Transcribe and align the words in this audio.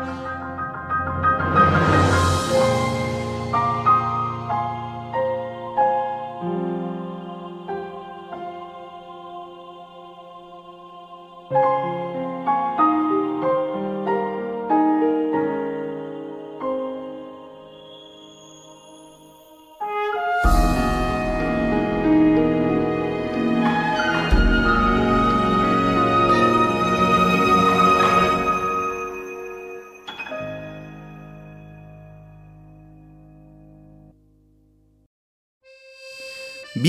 Música 0.00 0.49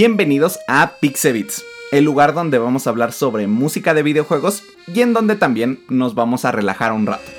Bienvenidos 0.03 0.57
a 0.67 0.93
Pixebits, 0.99 1.63
el 1.91 2.05
lugar 2.05 2.33
donde 2.33 2.57
vamos 2.57 2.87
a 2.87 2.89
hablar 2.89 3.13
sobre 3.13 3.45
música 3.45 3.93
de 3.93 4.01
videojuegos 4.01 4.63
y 4.91 5.01
en 5.01 5.13
donde 5.13 5.35
también 5.35 5.83
nos 5.89 6.15
vamos 6.15 6.43
a 6.43 6.51
relajar 6.51 6.91
un 6.91 7.05
rato. 7.05 7.29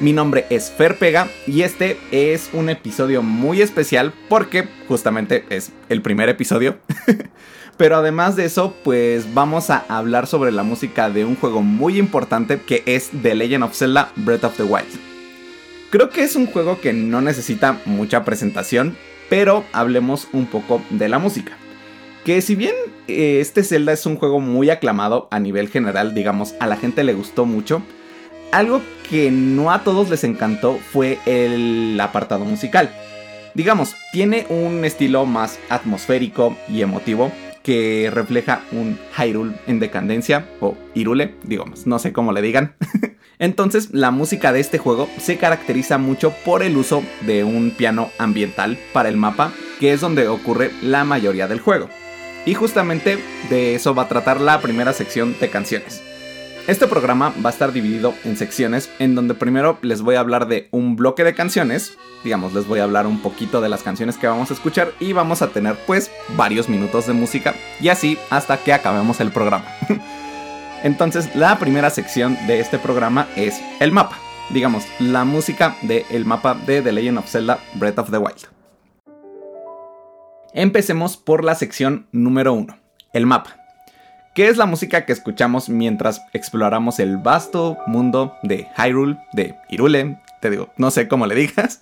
Mi 0.00 0.14
nombre 0.14 0.46
es 0.48 0.70
Fer 0.70 0.96
Pega 0.96 1.28
y 1.46 1.60
este 1.60 1.98
es 2.12 2.48
un 2.54 2.70
episodio 2.70 3.22
muy 3.22 3.60
especial 3.60 4.14
porque 4.30 4.66
justamente 4.88 5.44
es 5.50 5.72
el 5.90 6.00
primer 6.00 6.30
episodio. 6.30 6.78
Pero 7.76 7.96
además 7.96 8.34
de 8.34 8.46
eso, 8.46 8.74
pues 8.82 9.34
vamos 9.34 9.68
a 9.68 9.84
hablar 9.86 10.26
sobre 10.26 10.52
la 10.52 10.62
música 10.62 11.10
de 11.10 11.26
un 11.26 11.36
juego 11.36 11.60
muy 11.60 11.98
importante 11.98 12.62
que 12.62 12.82
es 12.86 13.10
The 13.10 13.34
Legend 13.34 13.64
of 13.64 13.76
Zelda 13.76 14.10
Breath 14.16 14.44
of 14.44 14.56
the 14.56 14.62
Wild. 14.62 14.88
Creo 15.90 16.08
que 16.08 16.22
es 16.22 16.34
un 16.34 16.46
juego 16.46 16.80
que 16.80 16.94
no 16.94 17.20
necesita 17.20 17.78
mucha 17.84 18.24
presentación, 18.24 18.96
pero 19.28 19.64
hablemos 19.74 20.28
un 20.32 20.46
poco 20.46 20.80
de 20.88 21.10
la 21.10 21.18
música. 21.18 21.58
Que 22.26 22.42
si 22.42 22.56
bien 22.56 22.74
eh, 23.06 23.38
este 23.40 23.62
Zelda 23.62 23.92
es 23.92 24.04
un 24.04 24.16
juego 24.16 24.40
muy 24.40 24.68
aclamado 24.68 25.28
a 25.30 25.38
nivel 25.38 25.68
general, 25.68 26.12
digamos, 26.12 26.56
a 26.58 26.66
la 26.66 26.76
gente 26.76 27.04
le 27.04 27.14
gustó 27.14 27.46
mucho, 27.46 27.82
algo 28.50 28.82
que 29.08 29.30
no 29.30 29.70
a 29.70 29.84
todos 29.84 30.10
les 30.10 30.24
encantó 30.24 30.76
fue 30.90 31.20
el 31.24 31.96
apartado 32.00 32.44
musical. 32.44 32.90
Digamos, 33.54 33.94
tiene 34.10 34.44
un 34.48 34.84
estilo 34.84 35.24
más 35.24 35.60
atmosférico 35.68 36.56
y 36.68 36.82
emotivo 36.82 37.30
que 37.62 38.10
refleja 38.12 38.62
un 38.72 38.98
Hyrule 39.16 39.54
en 39.68 39.78
decadencia, 39.78 40.48
o 40.58 40.76
Irule, 40.94 41.36
digamos, 41.44 41.86
no 41.86 42.00
sé 42.00 42.12
cómo 42.12 42.32
le 42.32 42.42
digan. 42.42 42.74
Entonces, 43.38 43.90
la 43.92 44.10
música 44.10 44.52
de 44.52 44.58
este 44.58 44.78
juego 44.78 45.08
se 45.18 45.38
caracteriza 45.38 45.96
mucho 45.98 46.34
por 46.44 46.64
el 46.64 46.76
uso 46.76 47.04
de 47.20 47.44
un 47.44 47.70
piano 47.70 48.10
ambiental 48.18 48.76
para 48.92 49.08
el 49.08 49.16
mapa, 49.16 49.52
que 49.78 49.92
es 49.92 50.00
donde 50.00 50.26
ocurre 50.26 50.72
la 50.82 51.04
mayoría 51.04 51.46
del 51.46 51.60
juego. 51.60 51.88
Y 52.46 52.54
justamente 52.54 53.18
de 53.50 53.74
eso 53.74 53.94
va 53.94 54.04
a 54.04 54.08
tratar 54.08 54.40
la 54.40 54.62
primera 54.62 54.94
sección 54.94 55.36
de 55.38 55.50
canciones. 55.50 56.02
Este 56.68 56.88
programa 56.88 57.32
va 57.44 57.50
a 57.50 57.52
estar 57.52 57.72
dividido 57.72 58.14
en 58.24 58.36
secciones 58.36 58.90
en 58.98 59.14
donde 59.14 59.34
primero 59.34 59.78
les 59.82 60.02
voy 60.02 60.16
a 60.16 60.20
hablar 60.20 60.48
de 60.48 60.68
un 60.72 60.96
bloque 60.96 61.22
de 61.22 61.34
canciones, 61.34 61.96
digamos 62.24 62.54
les 62.54 62.66
voy 62.66 62.80
a 62.80 62.84
hablar 62.84 63.06
un 63.06 63.20
poquito 63.20 63.60
de 63.60 63.68
las 63.68 63.84
canciones 63.84 64.16
que 64.16 64.26
vamos 64.26 64.50
a 64.50 64.54
escuchar 64.54 64.92
y 64.98 65.12
vamos 65.12 65.42
a 65.42 65.50
tener 65.50 65.76
pues 65.86 66.10
varios 66.36 66.68
minutos 66.68 67.06
de 67.06 67.12
música 67.12 67.54
y 67.80 67.88
así 67.88 68.18
hasta 68.30 68.56
que 68.56 68.72
acabemos 68.72 69.20
el 69.20 69.30
programa. 69.30 69.64
Entonces 70.82 71.36
la 71.36 71.56
primera 71.60 71.90
sección 71.90 72.36
de 72.48 72.58
este 72.58 72.80
programa 72.80 73.28
es 73.36 73.60
el 73.78 73.92
mapa, 73.92 74.18
digamos 74.50 74.84
la 74.98 75.24
música 75.24 75.76
del 75.82 76.24
mapa 76.24 76.54
de 76.54 76.82
The 76.82 76.90
Legend 76.90 77.18
of 77.18 77.30
Zelda 77.30 77.60
Breath 77.74 78.00
of 78.00 78.10
the 78.10 78.18
Wild. 78.18 78.55
Empecemos 80.56 81.18
por 81.18 81.44
la 81.44 81.54
sección 81.54 82.06
número 82.12 82.54
1, 82.54 82.78
el 83.12 83.26
mapa, 83.26 83.58
que 84.34 84.48
es 84.48 84.56
la 84.56 84.64
música 84.64 85.04
que 85.04 85.12
escuchamos 85.12 85.68
mientras 85.68 86.22
exploramos 86.32 86.98
el 86.98 87.18
vasto 87.18 87.76
mundo 87.86 88.32
de 88.42 88.66
Hyrule, 88.74 89.18
de 89.34 89.56
Irule, 89.68 90.18
te 90.40 90.48
digo, 90.48 90.72
no 90.78 90.90
sé 90.90 91.08
cómo 91.08 91.26
le 91.26 91.34
digas. 91.34 91.78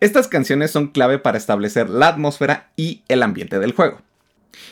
Estas 0.00 0.26
canciones 0.26 0.70
son 0.70 0.86
clave 0.86 1.18
para 1.18 1.36
establecer 1.36 1.90
la 1.90 2.08
atmósfera 2.08 2.70
y 2.76 3.02
el 3.08 3.22
ambiente 3.22 3.58
del 3.58 3.72
juego. 3.72 3.98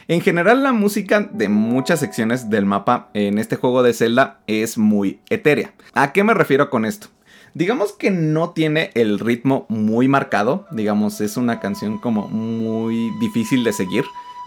En 0.08 0.22
general 0.22 0.62
la 0.62 0.72
música 0.72 1.28
de 1.30 1.50
muchas 1.50 2.00
secciones 2.00 2.48
del 2.48 2.64
mapa 2.64 3.10
en 3.12 3.36
este 3.38 3.56
juego 3.56 3.82
de 3.82 3.92
Zelda 3.92 4.40
es 4.46 4.78
muy 4.78 5.20
etérea. 5.28 5.74
¿A 5.92 6.14
qué 6.14 6.24
me 6.24 6.32
refiero 6.32 6.70
con 6.70 6.86
esto? 6.86 7.08
Digamos 7.54 7.92
que 7.92 8.10
no 8.10 8.50
tiene 8.50 8.90
el 8.94 9.18
ritmo 9.18 9.66
muy 9.68 10.08
marcado, 10.08 10.66
digamos 10.70 11.20
es 11.20 11.36
una 11.36 11.60
canción 11.60 11.98
como 11.98 12.28
muy 12.28 13.10
difícil 13.20 13.62
de 13.62 13.74
seguir. 13.74 14.04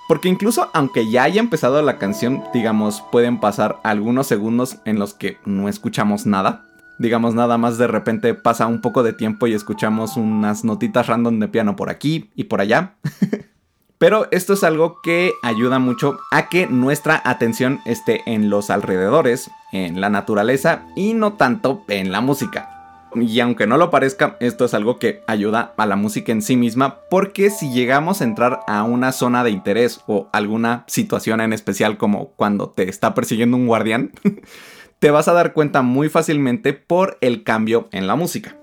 Porque 0.07 0.29
incluso 0.29 0.69
aunque 0.73 1.09
ya 1.09 1.23
haya 1.23 1.39
empezado 1.39 1.81
la 1.81 1.97
canción, 1.97 2.43
digamos, 2.53 3.03
pueden 3.11 3.39
pasar 3.39 3.79
algunos 3.83 4.27
segundos 4.27 4.77
en 4.85 4.99
los 4.99 5.13
que 5.13 5.38
no 5.45 5.67
escuchamos 5.67 6.25
nada. 6.25 6.67
Digamos, 6.99 7.33
nada 7.33 7.57
más 7.57 7.77
de 7.77 7.88
repente 7.88 8.33
pasa 8.35 8.67
un 8.67 8.81
poco 8.81 9.03
de 9.03 9.13
tiempo 9.13 9.47
y 9.47 9.53
escuchamos 9.53 10.16
unas 10.16 10.63
notitas 10.63 11.07
random 11.07 11.39
de 11.39 11.47
piano 11.47 11.75
por 11.75 11.89
aquí 11.89 12.31
y 12.35 12.45
por 12.45 12.61
allá. 12.61 12.95
Pero 13.97 14.27
esto 14.31 14.53
es 14.53 14.63
algo 14.63 15.01
que 15.01 15.31
ayuda 15.41 15.79
mucho 15.79 16.19
a 16.31 16.49
que 16.49 16.67
nuestra 16.67 17.22
atención 17.25 17.79
esté 17.85 18.22
en 18.25 18.49
los 18.49 18.69
alrededores, 18.69 19.49
en 19.72 20.01
la 20.01 20.09
naturaleza 20.09 20.85
y 20.95 21.13
no 21.13 21.33
tanto 21.33 21.83
en 21.87 22.11
la 22.11 22.22
música. 22.22 22.75
Y 23.16 23.40
aunque 23.40 23.68
no 23.68 23.78
lo 23.78 23.90
parezca, 23.90 24.38
esto 24.40 24.66
es 24.66 24.74
algo 24.74 25.00
que 25.00 25.22
ayuda 25.28 25.74
a 25.78 25.86
la 25.86 25.96
música 25.96 26.31
en 26.31 26.42
sí 26.42 26.56
misma, 26.56 27.00
porque 27.09 27.50
si 27.50 27.72
llegamos 27.72 28.22
a 28.22 28.26
entrar 28.26 28.59
a 28.68 28.84
una 28.84 29.12
zona 29.12 29.44
de 29.44 29.52
interés 29.52 30.02
o 30.08 30.30
alguna 30.34 30.84
situación 30.88 31.42
en 31.42 31.53
especial 31.53 31.98
como 31.98 32.30
cuando 32.36 32.70
te 32.70 32.90
está 32.90 33.14
persiguiendo 33.14 33.58
un 33.58 33.68
guardián, 33.68 34.12
te 35.00 35.12
vas 35.12 35.28
a 35.28 35.34
dar 35.34 35.53
cuenta 35.53 35.81
muy 35.81 36.09
fácilmente 36.09 36.74
por 36.74 37.18
el 37.22 37.44
cambio 37.44 37.88
en 37.92 38.08
la 38.08 38.16
música. 38.16 38.58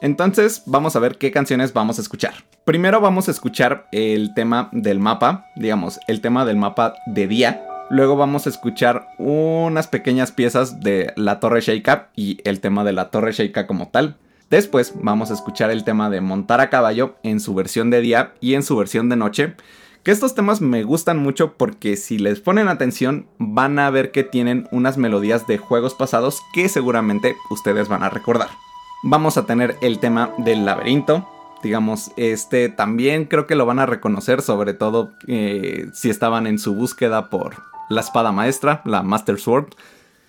Entonces 0.00 0.64
vamos 0.66 0.96
a 0.96 0.98
ver 0.98 1.16
qué 1.16 1.30
canciones 1.30 1.72
vamos 1.72 1.98
a 1.98 2.02
escuchar. 2.02 2.34
Primero 2.64 3.00
vamos 3.00 3.28
a 3.28 3.30
escuchar 3.30 3.86
el 3.92 4.34
tema 4.34 4.68
del 4.72 4.98
mapa, 4.98 5.46
digamos, 5.54 6.00
el 6.08 6.20
tema 6.20 6.44
del 6.44 6.56
mapa 6.56 6.94
de 7.06 7.28
día, 7.28 7.64
Luego 7.92 8.16
vamos 8.16 8.46
a 8.46 8.48
escuchar 8.48 9.06
unas 9.18 9.86
pequeñas 9.86 10.32
piezas 10.32 10.80
de 10.80 11.12
la 11.14 11.40
Torre 11.40 11.60
Sheikah 11.60 12.08
y 12.16 12.38
el 12.44 12.58
tema 12.60 12.84
de 12.84 12.94
la 12.94 13.10
Torre 13.10 13.32
Sheikah 13.32 13.66
como 13.66 13.88
tal. 13.88 14.16
Después 14.48 14.94
vamos 14.94 15.30
a 15.30 15.34
escuchar 15.34 15.70
el 15.70 15.84
tema 15.84 16.08
de 16.08 16.22
montar 16.22 16.62
a 16.62 16.70
caballo 16.70 17.16
en 17.22 17.38
su 17.38 17.54
versión 17.54 17.90
de 17.90 18.00
día 18.00 18.32
y 18.40 18.54
en 18.54 18.62
su 18.62 18.78
versión 18.78 19.10
de 19.10 19.16
noche. 19.16 19.56
Que 20.04 20.10
estos 20.10 20.34
temas 20.34 20.62
me 20.62 20.84
gustan 20.84 21.18
mucho 21.18 21.58
porque 21.58 21.96
si 21.96 22.16
les 22.16 22.40
ponen 22.40 22.68
atención 22.68 23.26
van 23.36 23.78
a 23.78 23.90
ver 23.90 24.10
que 24.10 24.24
tienen 24.24 24.68
unas 24.70 24.96
melodías 24.96 25.46
de 25.46 25.58
juegos 25.58 25.92
pasados 25.92 26.40
que 26.54 26.70
seguramente 26.70 27.36
ustedes 27.50 27.88
van 27.88 28.04
a 28.04 28.08
recordar. 28.08 28.48
Vamos 29.02 29.36
a 29.36 29.44
tener 29.44 29.76
el 29.82 29.98
tema 29.98 30.30
del 30.38 30.64
laberinto, 30.64 31.28
digamos, 31.62 32.10
este 32.16 32.70
también 32.70 33.26
creo 33.26 33.46
que 33.46 33.54
lo 33.54 33.66
van 33.66 33.80
a 33.80 33.86
reconocer, 33.86 34.40
sobre 34.40 34.72
todo 34.72 35.12
eh, 35.28 35.90
si 35.92 36.08
estaban 36.08 36.46
en 36.46 36.58
su 36.58 36.74
búsqueda 36.74 37.28
por 37.28 37.70
la 37.94 38.00
espada 38.00 38.32
maestra, 38.32 38.82
la 38.84 39.02
Master 39.02 39.38
Sword. 39.38 39.74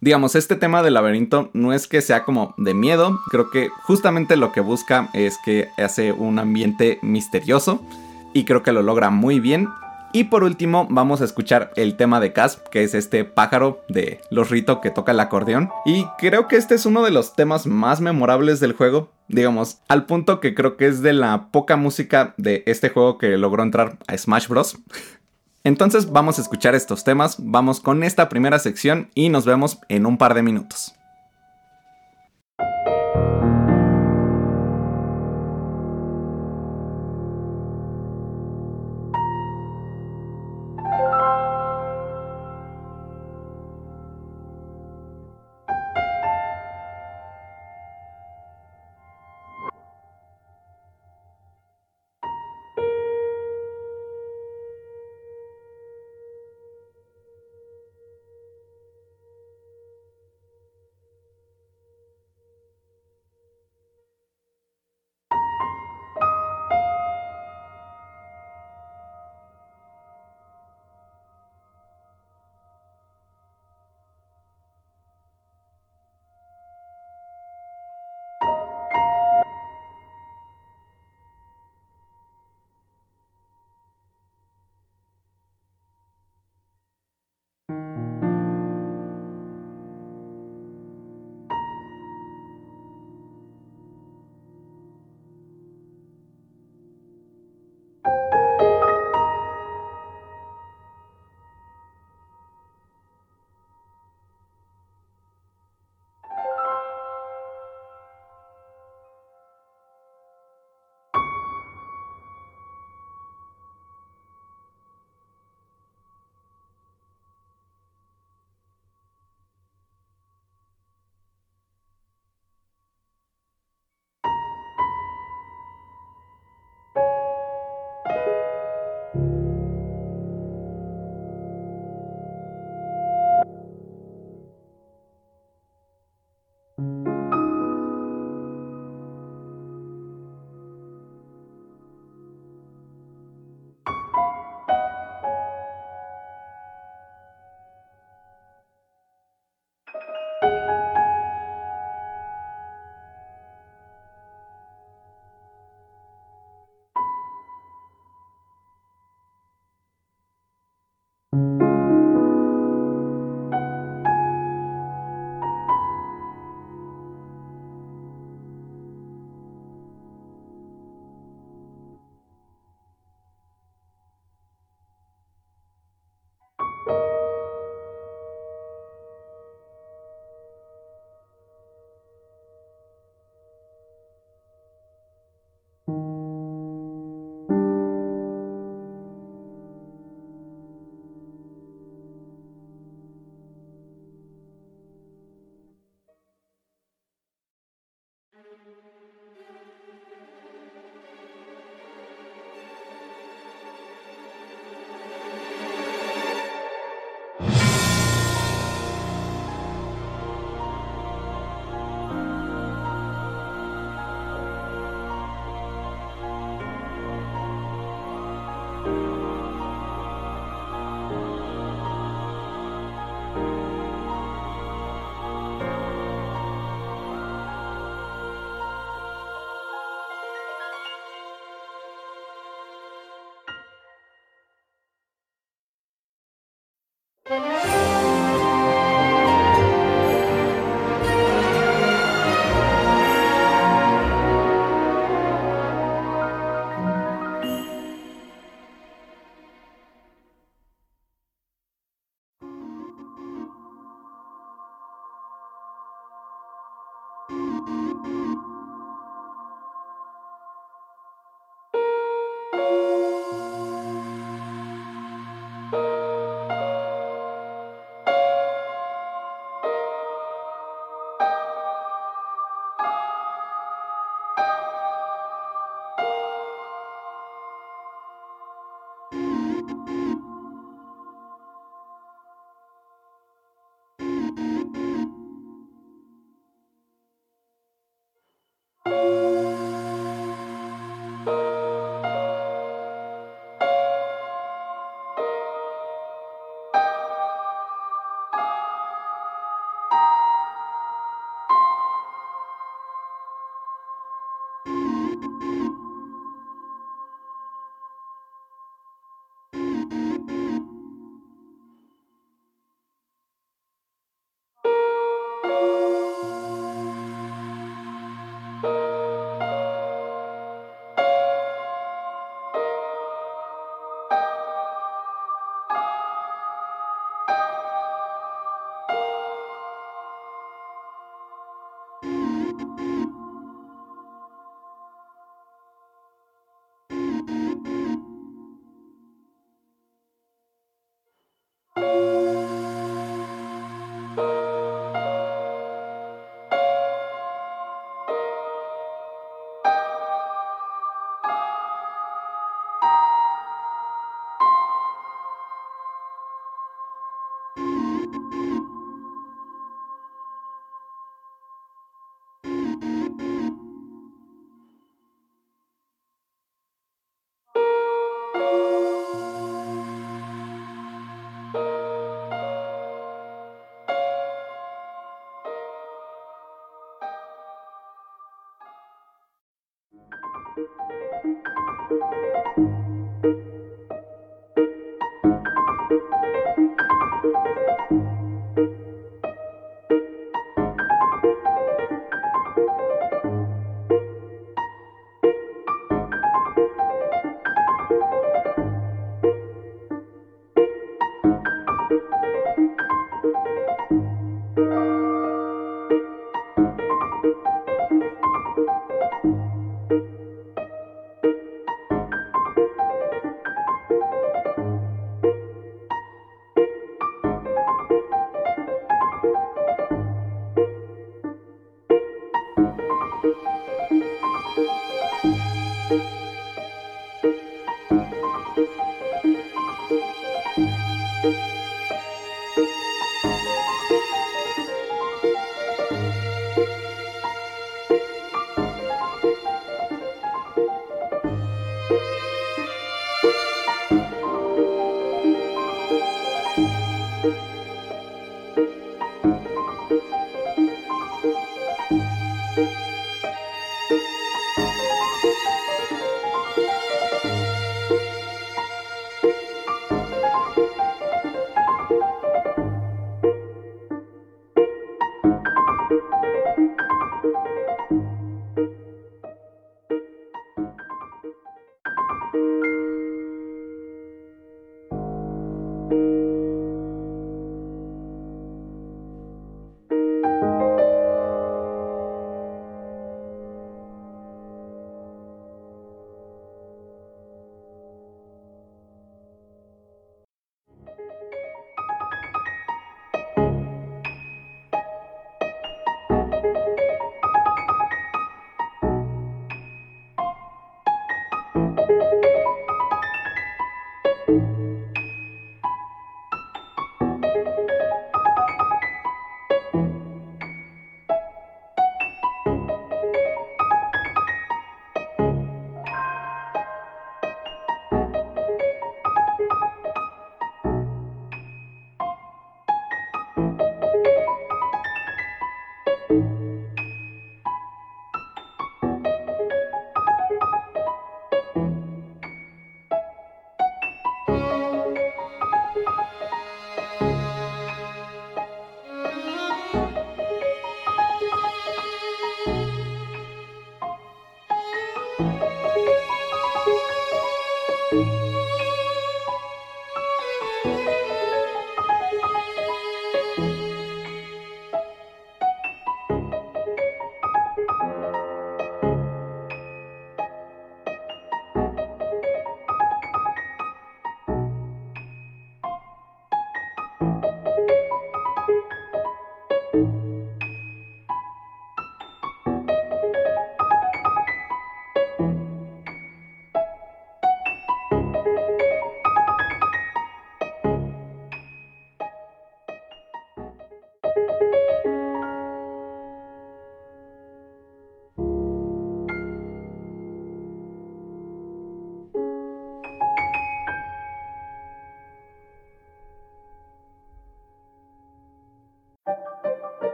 Digamos, 0.00 0.34
este 0.34 0.56
tema 0.56 0.82
del 0.82 0.94
laberinto 0.94 1.50
no 1.54 1.72
es 1.72 1.86
que 1.88 2.02
sea 2.02 2.24
como 2.24 2.54
de 2.58 2.74
miedo, 2.74 3.18
creo 3.30 3.50
que 3.50 3.70
justamente 3.84 4.36
lo 4.36 4.52
que 4.52 4.60
busca 4.60 5.08
es 5.14 5.38
que 5.44 5.68
hace 5.78 6.12
un 6.12 6.38
ambiente 6.38 6.98
misterioso 7.02 7.80
y 8.34 8.44
creo 8.44 8.62
que 8.62 8.72
lo 8.72 8.82
logra 8.82 9.10
muy 9.10 9.40
bien. 9.40 9.68
Y 10.12 10.24
por 10.24 10.44
último 10.44 10.86
vamos 10.88 11.20
a 11.20 11.24
escuchar 11.24 11.72
el 11.76 11.96
tema 11.96 12.20
de 12.20 12.32
Casp, 12.32 12.68
que 12.68 12.84
es 12.84 12.94
este 12.94 13.24
pájaro 13.24 13.82
de 13.88 14.20
los 14.30 14.50
Rito 14.50 14.80
que 14.80 14.90
toca 14.90 15.12
el 15.12 15.20
acordeón. 15.20 15.70
Y 15.84 16.06
creo 16.18 16.48
que 16.48 16.56
este 16.56 16.74
es 16.74 16.86
uno 16.86 17.02
de 17.02 17.10
los 17.10 17.34
temas 17.34 17.66
más 17.66 18.00
memorables 18.00 18.60
del 18.60 18.72
juego, 18.72 19.10
digamos, 19.28 19.80
al 19.88 20.06
punto 20.06 20.40
que 20.40 20.54
creo 20.54 20.76
que 20.76 20.86
es 20.86 21.02
de 21.02 21.12
la 21.12 21.48
poca 21.50 21.76
música 21.76 22.34
de 22.38 22.62
este 22.66 22.88
juego 22.88 23.18
que 23.18 23.36
logró 23.36 23.62
entrar 23.62 23.98
a 24.06 24.16
Smash 24.16 24.48
Bros. 24.48 24.78
Entonces 25.66 26.12
vamos 26.12 26.38
a 26.38 26.42
escuchar 26.42 26.76
estos 26.76 27.02
temas, 27.02 27.38
vamos 27.40 27.80
con 27.80 28.04
esta 28.04 28.28
primera 28.28 28.60
sección 28.60 29.10
y 29.16 29.30
nos 29.30 29.44
vemos 29.44 29.80
en 29.88 30.06
un 30.06 30.16
par 30.16 30.34
de 30.34 30.44
minutos. 30.44 30.94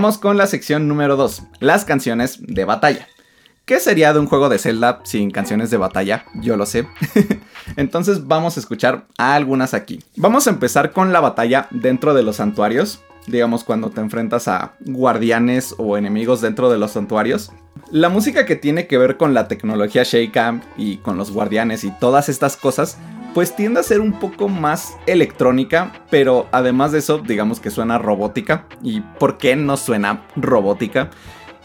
Con 0.00 0.38
la 0.38 0.46
sección 0.46 0.88
número 0.88 1.14
2, 1.14 1.42
las 1.60 1.84
canciones 1.84 2.38
de 2.40 2.64
batalla. 2.64 3.06
¿Qué 3.66 3.78
sería 3.80 4.14
de 4.14 4.18
un 4.18 4.26
juego 4.26 4.48
de 4.48 4.56
Zelda 4.58 5.00
sin 5.04 5.30
canciones 5.30 5.70
de 5.70 5.76
batalla? 5.76 6.24
Yo 6.36 6.56
lo 6.56 6.64
sé. 6.64 6.88
Entonces 7.76 8.26
vamos 8.26 8.56
a 8.56 8.60
escuchar 8.60 9.04
algunas 9.18 9.74
aquí. 9.74 10.02
Vamos 10.16 10.46
a 10.46 10.50
empezar 10.50 10.92
con 10.92 11.12
la 11.12 11.20
batalla 11.20 11.68
dentro 11.70 12.14
de 12.14 12.22
los 12.22 12.36
santuarios. 12.36 13.02
Digamos 13.26 13.62
cuando 13.62 13.90
te 13.90 14.00
enfrentas 14.00 14.48
a 14.48 14.72
guardianes 14.86 15.74
o 15.76 15.98
enemigos 15.98 16.40
dentro 16.40 16.70
de 16.70 16.78
los 16.78 16.92
santuarios. 16.92 17.52
La 17.90 18.08
música 18.08 18.46
que 18.46 18.56
tiene 18.56 18.86
que 18.86 18.96
ver 18.96 19.18
con 19.18 19.34
la 19.34 19.48
tecnología 19.48 20.02
Sheikah 20.02 20.62
y 20.78 20.96
con 20.96 21.18
los 21.18 21.30
guardianes 21.30 21.84
y 21.84 21.90
todas 21.90 22.30
estas 22.30 22.56
cosas 22.56 22.96
pues 23.34 23.54
tiende 23.54 23.80
a 23.80 23.84
ser 23.84 24.00
un 24.00 24.12
poco 24.12 24.48
más 24.48 24.96
electrónica, 25.06 25.92
pero 26.10 26.48
además 26.52 26.92
de 26.92 26.98
eso, 26.98 27.18
digamos 27.18 27.60
que 27.60 27.70
suena 27.70 27.98
robótica. 27.98 28.66
¿Y 28.82 29.00
por 29.00 29.38
qué 29.38 29.56
no 29.56 29.76
suena 29.76 30.26
robótica? 30.36 31.10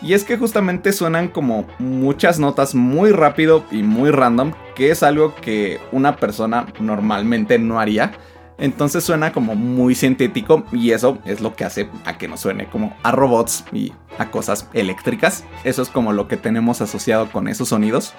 Y 0.01 0.13
es 0.13 0.23
que 0.23 0.37
justamente 0.37 0.91
suenan 0.91 1.29
como 1.29 1.65
muchas 1.79 2.39
notas 2.39 2.75
muy 2.75 3.11
rápido 3.11 3.63
y 3.71 3.81
muy 3.81 4.11
random, 4.11 4.51
que 4.75 4.91
es 4.91 5.03
algo 5.03 5.33
que 5.35 5.79
una 5.91 6.17
persona 6.17 6.67
normalmente 6.79 7.57
no 7.57 7.79
haría. 7.79 8.11
Entonces 8.57 9.03
suena 9.03 9.33
como 9.33 9.55
muy 9.55 9.95
sintético 9.95 10.65
y 10.71 10.91
eso 10.91 11.17
es 11.25 11.41
lo 11.41 11.55
que 11.55 11.65
hace 11.65 11.89
a 12.05 12.17
que 12.17 12.27
nos 12.27 12.41
suene 12.41 12.67
como 12.69 12.95
a 13.03 13.11
robots 13.11 13.65
y 13.73 13.93
a 14.17 14.31
cosas 14.31 14.69
eléctricas. 14.73 15.43
Eso 15.63 15.81
es 15.81 15.89
como 15.89 16.13
lo 16.13 16.27
que 16.27 16.37
tenemos 16.37 16.81
asociado 16.81 17.31
con 17.31 17.47
esos 17.47 17.69
sonidos. 17.69 18.13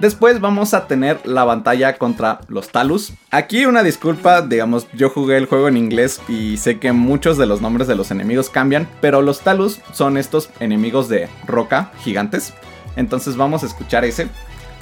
Después 0.00 0.40
vamos 0.40 0.72
a 0.72 0.86
tener 0.86 1.20
la 1.26 1.44
batalla 1.44 1.98
contra 1.98 2.40
los 2.48 2.70
Talus. 2.70 3.12
Aquí 3.30 3.66
una 3.66 3.82
disculpa, 3.82 4.40
digamos, 4.40 4.86
yo 4.94 5.10
jugué 5.10 5.36
el 5.36 5.44
juego 5.44 5.68
en 5.68 5.76
inglés 5.76 6.22
y 6.26 6.56
sé 6.56 6.78
que 6.78 6.92
muchos 6.92 7.36
de 7.36 7.44
los 7.44 7.60
nombres 7.60 7.86
de 7.86 7.96
los 7.96 8.10
enemigos 8.10 8.48
cambian, 8.48 8.88
pero 9.02 9.20
los 9.20 9.40
Talus 9.40 9.78
son 9.92 10.16
estos 10.16 10.48
enemigos 10.58 11.10
de 11.10 11.28
roca 11.46 11.92
gigantes. 12.02 12.54
Entonces 12.96 13.36
vamos 13.36 13.62
a 13.62 13.66
escuchar 13.66 14.06
ese. 14.06 14.28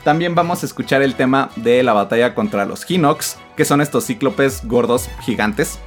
También 0.04 0.36
vamos 0.36 0.62
a 0.62 0.66
escuchar 0.66 1.02
el 1.02 1.16
tema 1.16 1.50
de 1.56 1.82
la 1.82 1.94
batalla 1.94 2.32
contra 2.36 2.64
los 2.64 2.88
Hinox, 2.88 3.38
que 3.56 3.64
son 3.64 3.80
estos 3.80 4.06
cíclopes 4.06 4.64
gordos 4.66 5.08
gigantes. 5.22 5.80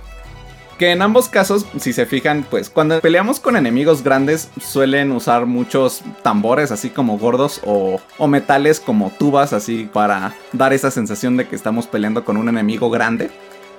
Que 0.81 0.89
en 0.89 1.03
ambos 1.03 1.29
casos, 1.29 1.67
si 1.79 1.93
se 1.93 2.07
fijan, 2.07 2.43
pues 2.49 2.71
cuando 2.71 2.99
peleamos 3.01 3.39
con 3.39 3.55
enemigos 3.55 4.03
grandes 4.03 4.49
suelen 4.59 5.11
usar 5.11 5.45
muchos 5.45 6.01
tambores 6.23 6.71
así 6.71 6.89
como 6.89 7.19
gordos 7.19 7.61
o, 7.65 8.01
metales 8.27 8.79
como 8.79 9.11
tubas 9.11 9.53
así 9.53 9.87
para 9.93 10.33
dar 10.53 10.73
esa 10.73 10.89
sensación 10.89 11.37
de 11.37 11.47
que 11.47 11.55
estamos 11.55 11.85
peleando 11.85 12.25
con 12.25 12.35
un 12.35 12.49
enemigo 12.49 12.89
grande. 12.89 13.29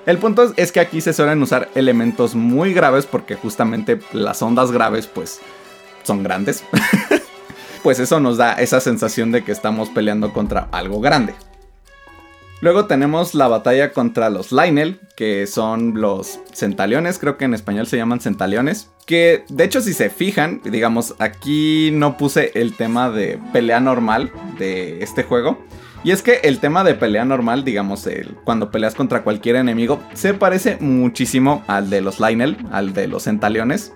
El 0.07 0.19
punto 0.19 0.53
es 0.55 0.71
que 0.71 0.79
aquí 0.79 1.01
se 1.01 1.13
suelen 1.13 1.43
usar 1.43 1.71
elementos 1.75 2.37
muy 2.37 2.73
graves 2.73 3.05
porque 3.05 3.35
justamente 3.35 3.99
las 4.13 4.41
ondas 4.41 4.71
graves 4.71 5.09
pues 5.09 5.41
son 6.05 6.23
grandes. 6.23 6.63
pues 7.83 7.99
eso 7.99 8.21
nos 8.21 8.37
da 8.37 8.53
esa 8.53 8.81
sensación 8.81 9.33
de 9.33 9.43
que 9.43 9.51
estamos 9.51 9.89
peleando 9.89 10.33
contra 10.33 10.69
algo 10.71 11.01
grande. 11.01 11.35
Luego 12.63 12.87
tenemos 12.87 13.35
la 13.35 13.49
batalla 13.49 13.93
contra 13.93 14.31
los 14.31 14.53
Lionel, 14.53 15.01
que 15.17 15.49
son 15.49 16.01
los 16.01 16.39
centaliones, 16.53 17.19
creo 17.19 17.37
que 17.37 17.45
en 17.45 17.55
español 17.55 17.89
se 17.89 17.97
llaman 17.97 18.21
centaliones. 18.21 18.89
Que 19.05 19.45
de 19.49 19.65
hecho 19.65 19.81
si 19.81 19.93
se 19.93 20.11
fijan, 20.11 20.61
digamos, 20.63 21.17
aquí 21.19 21.91
no 21.93 22.17
puse 22.17 22.53
el 22.55 22.77
tema 22.77 23.11
de 23.11 23.41
pelea 23.53 23.81
normal 23.81 24.31
de 24.61 25.03
este 25.03 25.25
juego. 25.25 25.59
Y 26.05 26.13
es 26.13 26.23
que 26.23 26.35
el 26.45 26.61
tema 26.61 26.85
de 26.85 26.95
pelea 26.95 27.25
normal, 27.25 27.65
digamos, 27.65 28.07
el, 28.07 28.37
cuando 28.45 28.71
peleas 28.71 28.95
contra 28.95 29.25
cualquier 29.25 29.57
enemigo, 29.57 30.01
se 30.15 30.33
parece 30.33 30.77
muchísimo 30.79 31.65
al 31.67 31.91
de 31.91 32.01
los 32.01 32.21
Lionel, 32.21 32.57
al 32.71 32.93
de 32.93 33.09
los 33.09 33.25
centaliones. 33.25 33.93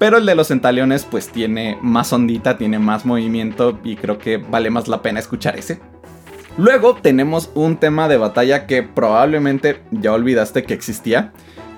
Pero 0.00 0.16
el 0.18 0.26
de 0.26 0.34
los 0.34 0.48
centaliones 0.48 1.04
pues 1.04 1.28
tiene 1.28 1.78
más 1.82 2.12
ondita, 2.12 2.58
tiene 2.58 2.80
más 2.80 3.06
movimiento 3.06 3.78
y 3.84 3.94
creo 3.94 4.18
que 4.18 4.38
vale 4.38 4.70
más 4.70 4.88
la 4.88 5.02
pena 5.02 5.20
escuchar 5.20 5.56
ese. 5.56 5.80
Luego 6.58 6.96
tenemos 6.96 7.52
un 7.54 7.76
tema 7.76 8.08
de 8.08 8.16
batalla 8.16 8.66
que 8.66 8.82
probablemente 8.82 9.80
ya 9.92 10.12
olvidaste 10.12 10.64
que 10.64 10.74
existía, 10.74 11.32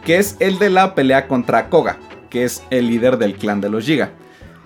que 0.06 0.16
es 0.16 0.38
el 0.40 0.58
de 0.58 0.70
la 0.70 0.94
pelea 0.94 1.28
contra 1.28 1.68
Koga, 1.68 1.98
que 2.30 2.44
es 2.44 2.62
el 2.70 2.86
líder 2.86 3.18
del 3.18 3.36
clan 3.36 3.60
de 3.60 3.68
los 3.68 3.84
Giga. 3.84 4.12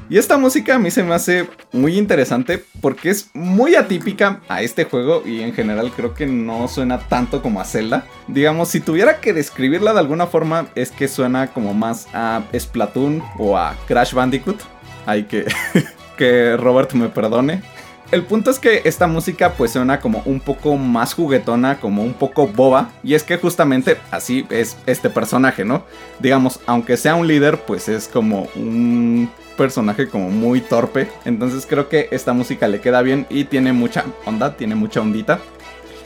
Y 0.08 0.18
esta 0.18 0.38
música 0.38 0.76
a 0.76 0.78
mí 0.78 0.92
se 0.92 1.02
me 1.02 1.14
hace 1.14 1.48
muy 1.72 1.98
interesante 1.98 2.62
porque 2.80 3.10
es 3.10 3.28
muy 3.34 3.74
atípica 3.74 4.40
a 4.48 4.62
este 4.62 4.84
juego 4.84 5.24
y 5.26 5.40
en 5.40 5.52
general 5.52 5.90
creo 5.90 6.14
que 6.14 6.26
no 6.26 6.68
suena 6.68 7.00
tanto 7.00 7.42
como 7.42 7.60
a 7.60 7.64
Zelda. 7.64 8.06
Digamos, 8.28 8.68
si 8.68 8.78
tuviera 8.78 9.18
que 9.18 9.32
describirla 9.32 9.94
de 9.94 9.98
alguna 9.98 10.28
forma 10.28 10.68
es 10.76 10.92
que 10.92 11.08
suena 11.08 11.48
como 11.48 11.74
más 11.74 12.06
a 12.14 12.42
Splatoon 12.56 13.20
o 13.36 13.58
a 13.58 13.74
Crash 13.88 14.14
Bandicoot. 14.14 14.60
Hay 15.06 15.24
que 15.24 15.44
que 16.16 16.56
Robert 16.56 16.92
me 16.92 17.08
perdone, 17.08 17.62
el 18.10 18.22
punto 18.22 18.50
es 18.50 18.58
que 18.58 18.82
esta 18.84 19.06
música 19.06 19.54
pues 19.54 19.72
suena 19.72 20.00
como 20.00 20.22
un 20.24 20.40
poco 20.40 20.76
más 20.76 21.14
juguetona, 21.14 21.80
como 21.80 22.02
un 22.02 22.14
poco 22.14 22.46
boba. 22.46 22.90
Y 23.02 23.14
es 23.14 23.22
que 23.22 23.38
justamente 23.38 23.96
así 24.10 24.46
es 24.50 24.76
este 24.86 25.10
personaje, 25.10 25.64
¿no? 25.64 25.84
Digamos, 26.20 26.60
aunque 26.66 26.96
sea 26.96 27.14
un 27.14 27.26
líder, 27.26 27.58
pues 27.62 27.88
es 27.88 28.08
como 28.08 28.48
un 28.54 29.30
personaje 29.56 30.08
como 30.08 30.30
muy 30.30 30.60
torpe. 30.60 31.08
Entonces 31.24 31.66
creo 31.66 31.88
que 31.88 32.08
esta 32.10 32.32
música 32.32 32.68
le 32.68 32.80
queda 32.80 33.02
bien 33.02 33.26
y 33.30 33.44
tiene 33.44 33.72
mucha 33.72 34.04
onda, 34.26 34.56
tiene 34.56 34.74
mucha 34.74 35.00
ondita. 35.00 35.40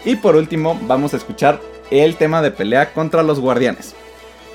Y 0.04 0.16
por 0.16 0.36
último 0.36 0.78
vamos 0.86 1.14
a 1.14 1.16
escuchar 1.16 1.60
el 1.90 2.16
tema 2.16 2.42
de 2.42 2.50
pelea 2.50 2.92
contra 2.92 3.22
los 3.22 3.40
guardianes. 3.40 3.94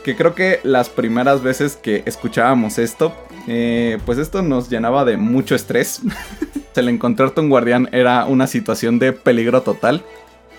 Que 0.03 0.15
creo 0.15 0.35
que 0.35 0.59
las 0.63 0.89
primeras 0.89 1.41
veces 1.43 1.75
que 1.75 2.03
escuchábamos 2.05 2.77
esto, 2.77 3.13
eh, 3.47 3.97
pues 4.05 4.17
esto 4.17 4.41
nos 4.41 4.69
llenaba 4.69 5.05
de 5.05 5.17
mucho 5.17 5.55
estrés. 5.55 6.01
el 6.75 6.89
encontrarte 6.89 7.41
un 7.41 7.49
guardián 7.49 7.89
era 7.91 8.25
una 8.25 8.47
situación 8.47 8.99
de 8.99 9.13
peligro 9.13 9.61
total. 9.61 10.03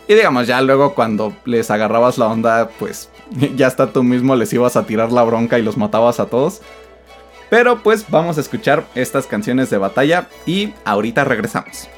Y 0.06 0.14
digamos, 0.14 0.46
ya 0.46 0.60
luego 0.60 0.94
cuando 0.94 1.34
les 1.44 1.70
agarrabas 1.70 2.18
la 2.18 2.26
onda, 2.26 2.68
pues 2.78 3.08
ya 3.56 3.66
hasta 3.66 3.92
tú 3.92 4.02
mismo 4.02 4.36
les 4.36 4.52
ibas 4.52 4.76
a 4.76 4.86
tirar 4.86 5.12
la 5.12 5.22
bronca 5.22 5.58
y 5.58 5.62
los 5.62 5.76
matabas 5.76 6.20
a 6.20 6.26
todos. 6.26 6.60
Pero 7.50 7.82
pues 7.82 8.06
vamos 8.10 8.36
a 8.38 8.40
escuchar 8.40 8.84
estas 8.94 9.26
canciones 9.26 9.70
de 9.70 9.78
batalla 9.78 10.28
y 10.46 10.74
ahorita 10.84 11.24
regresamos. 11.24 11.88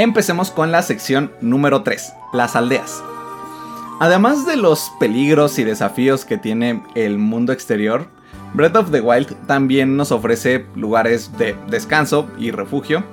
Empecemos 0.00 0.50
con 0.50 0.72
la 0.72 0.80
sección 0.80 1.30
número 1.42 1.82
3, 1.82 2.14
las 2.32 2.56
aldeas. 2.56 3.04
Además 4.00 4.46
de 4.46 4.56
los 4.56 4.90
peligros 4.98 5.58
y 5.58 5.64
desafíos 5.64 6.24
que 6.24 6.38
tiene 6.38 6.82
el 6.94 7.18
mundo 7.18 7.52
exterior, 7.52 8.06
Breath 8.54 8.76
of 8.76 8.92
the 8.92 9.02
Wild 9.02 9.36
también 9.46 9.98
nos 9.98 10.10
ofrece 10.10 10.64
lugares 10.74 11.36
de 11.36 11.54
descanso 11.68 12.30
y 12.38 12.50
refugio, 12.50 13.04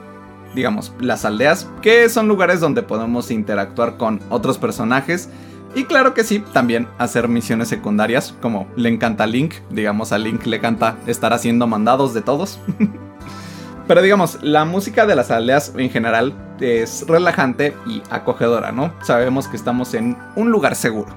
digamos, 0.56 0.94
las 1.02 1.26
aldeas, 1.26 1.68
que 1.82 2.08
son 2.08 2.30
lugares 2.30 2.62
donde 2.62 2.84
podemos 2.84 3.32
interactuar 3.32 3.98
con 3.98 4.22
otros 4.30 4.58
personajes 4.58 5.28
y 5.76 5.84
claro 5.84 6.14
que 6.14 6.24
sí, 6.24 6.42
también 6.54 6.88
hacer 7.00 7.28
misiones 7.28 7.68
secundarias, 7.68 8.34
como 8.42 8.66
le 8.78 8.88
encanta 8.88 9.28
Link, 9.28 9.56
digamos 9.72 10.14
a 10.14 10.18
Link 10.20 10.46
le 10.46 10.56
encanta 10.56 10.96
estar 11.06 11.34
haciendo 11.34 11.68
mandados 11.68 12.14
de 12.14 12.22
todos. 12.22 12.62
Pero 13.90 14.02
digamos, 14.02 14.40
la 14.42 14.64
música 14.64 15.06
de 15.06 15.16
las 15.16 15.32
aldeas 15.32 15.74
en 15.78 15.90
general 15.90 16.34
es 16.60 17.06
relajante 17.08 17.76
y 17.86 18.02
acogedora, 18.10 18.72
¿no? 18.72 18.94
Sabemos 19.02 19.48
que 19.48 19.58
estamos 19.58 19.94
en 19.94 20.18
un 20.36 20.52
lugar 20.52 20.76
seguro. 20.76 21.10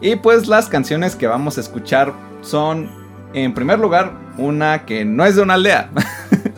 Y 0.00 0.16
pues 0.16 0.48
las 0.48 0.68
canciones 0.68 1.16
que 1.16 1.26
vamos 1.26 1.58
a 1.58 1.60
escuchar 1.60 2.12
son, 2.40 2.90
en 3.34 3.54
primer 3.54 3.78
lugar, 3.78 4.12
una 4.36 4.84
que 4.84 5.04
no 5.04 5.24
es 5.24 5.36
de 5.36 5.42
una 5.42 5.54
aldea. 5.54 5.90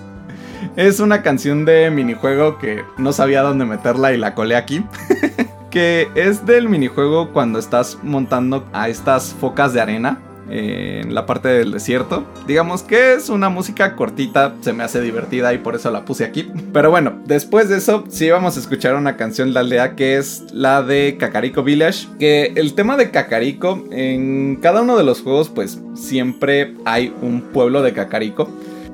es 0.76 1.00
una 1.00 1.22
canción 1.22 1.64
de 1.64 1.90
minijuego 1.90 2.58
que 2.58 2.84
no 2.96 3.12
sabía 3.12 3.42
dónde 3.42 3.64
meterla 3.64 4.12
y 4.12 4.16
la 4.16 4.34
colé 4.34 4.56
aquí. 4.56 4.84
que 5.70 6.08
es 6.14 6.46
del 6.46 6.68
minijuego 6.68 7.32
cuando 7.32 7.58
estás 7.58 7.98
montando 8.02 8.64
a 8.72 8.88
estas 8.88 9.34
focas 9.34 9.72
de 9.72 9.80
arena 9.80 10.20
en 10.48 11.14
la 11.14 11.26
parte 11.26 11.48
del 11.48 11.72
desierto. 11.72 12.24
Digamos 12.46 12.82
que 12.82 13.14
es 13.14 13.28
una 13.28 13.48
música 13.48 13.96
cortita, 13.96 14.54
se 14.60 14.72
me 14.72 14.84
hace 14.84 15.00
divertida 15.00 15.52
y 15.52 15.58
por 15.58 15.74
eso 15.74 15.90
la 15.90 16.04
puse 16.04 16.24
aquí. 16.24 16.50
Pero 16.72 16.90
bueno, 16.90 17.14
después 17.26 17.68
de 17.68 17.78
eso 17.78 18.04
sí 18.08 18.30
vamos 18.30 18.56
a 18.56 18.60
escuchar 18.60 18.94
una 18.94 19.16
canción 19.16 19.48
de 19.48 19.54
la 19.54 19.60
aldea 19.60 19.96
que 19.96 20.16
es 20.16 20.44
la 20.52 20.82
de 20.82 21.16
Kakariko 21.18 21.62
Village. 21.62 22.08
Que 22.18 22.52
el 22.56 22.74
tema 22.74 22.96
de 22.96 23.10
Kakariko 23.10 23.84
en 23.90 24.58
cada 24.60 24.82
uno 24.82 24.96
de 24.96 25.04
los 25.04 25.22
juegos 25.22 25.48
pues 25.48 25.80
siempre 25.94 26.74
hay 26.84 27.14
un 27.22 27.40
pueblo 27.40 27.82
de 27.82 27.92
Kakariko. 27.92 28.50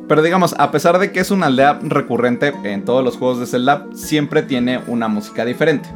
Pero 0.08 0.22
digamos, 0.22 0.56
a 0.58 0.72
pesar 0.72 0.98
de 0.98 1.12
que 1.12 1.20
es 1.20 1.30
una 1.30 1.46
aldea 1.46 1.78
recurrente 1.84 2.52
en 2.64 2.84
todos 2.84 3.04
los 3.04 3.16
juegos 3.16 3.38
de 3.38 3.46
Zelda, 3.46 3.86
siempre 3.94 4.42
tiene 4.42 4.80
una 4.88 5.06
música 5.06 5.44
diferente. 5.44 5.88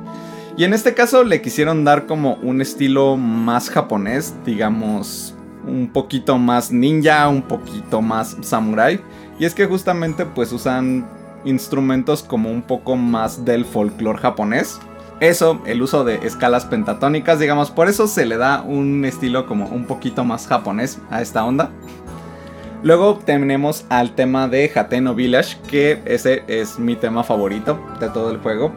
Y 0.56 0.62
en 0.62 0.72
este 0.72 0.94
caso 0.94 1.24
le 1.24 1.42
quisieron 1.42 1.84
dar 1.84 2.06
como 2.06 2.34
un 2.34 2.60
estilo 2.60 3.16
más 3.16 3.70
japonés, 3.70 4.34
digamos, 4.46 5.33
un 5.66 5.90
poquito 5.92 6.38
más 6.38 6.70
ninja, 6.70 7.28
un 7.28 7.42
poquito 7.42 8.02
más 8.02 8.36
samurai. 8.40 9.00
Y 9.38 9.44
es 9.44 9.54
que 9.54 9.66
justamente 9.66 10.26
pues 10.26 10.52
usan 10.52 11.06
instrumentos 11.44 12.22
como 12.22 12.50
un 12.50 12.62
poco 12.62 12.96
más 12.96 13.44
del 13.44 13.64
folclore 13.64 14.18
japonés. 14.18 14.78
Eso, 15.20 15.60
el 15.66 15.82
uso 15.82 16.04
de 16.04 16.16
escalas 16.26 16.64
pentatónicas, 16.64 17.38
digamos, 17.38 17.70
por 17.70 17.88
eso 17.88 18.06
se 18.06 18.26
le 18.26 18.36
da 18.36 18.62
un 18.62 19.04
estilo 19.04 19.46
como 19.46 19.66
un 19.66 19.86
poquito 19.86 20.24
más 20.24 20.46
japonés 20.46 20.98
a 21.10 21.22
esta 21.22 21.44
onda. 21.44 21.70
Luego 22.82 23.18
tenemos 23.24 23.86
al 23.88 24.14
tema 24.14 24.48
de 24.48 24.70
Hateno 24.74 25.14
Village, 25.14 25.56
que 25.68 26.02
ese 26.04 26.44
es 26.48 26.78
mi 26.78 26.96
tema 26.96 27.24
favorito 27.24 27.80
de 28.00 28.10
todo 28.10 28.30
el 28.30 28.38
juego 28.38 28.74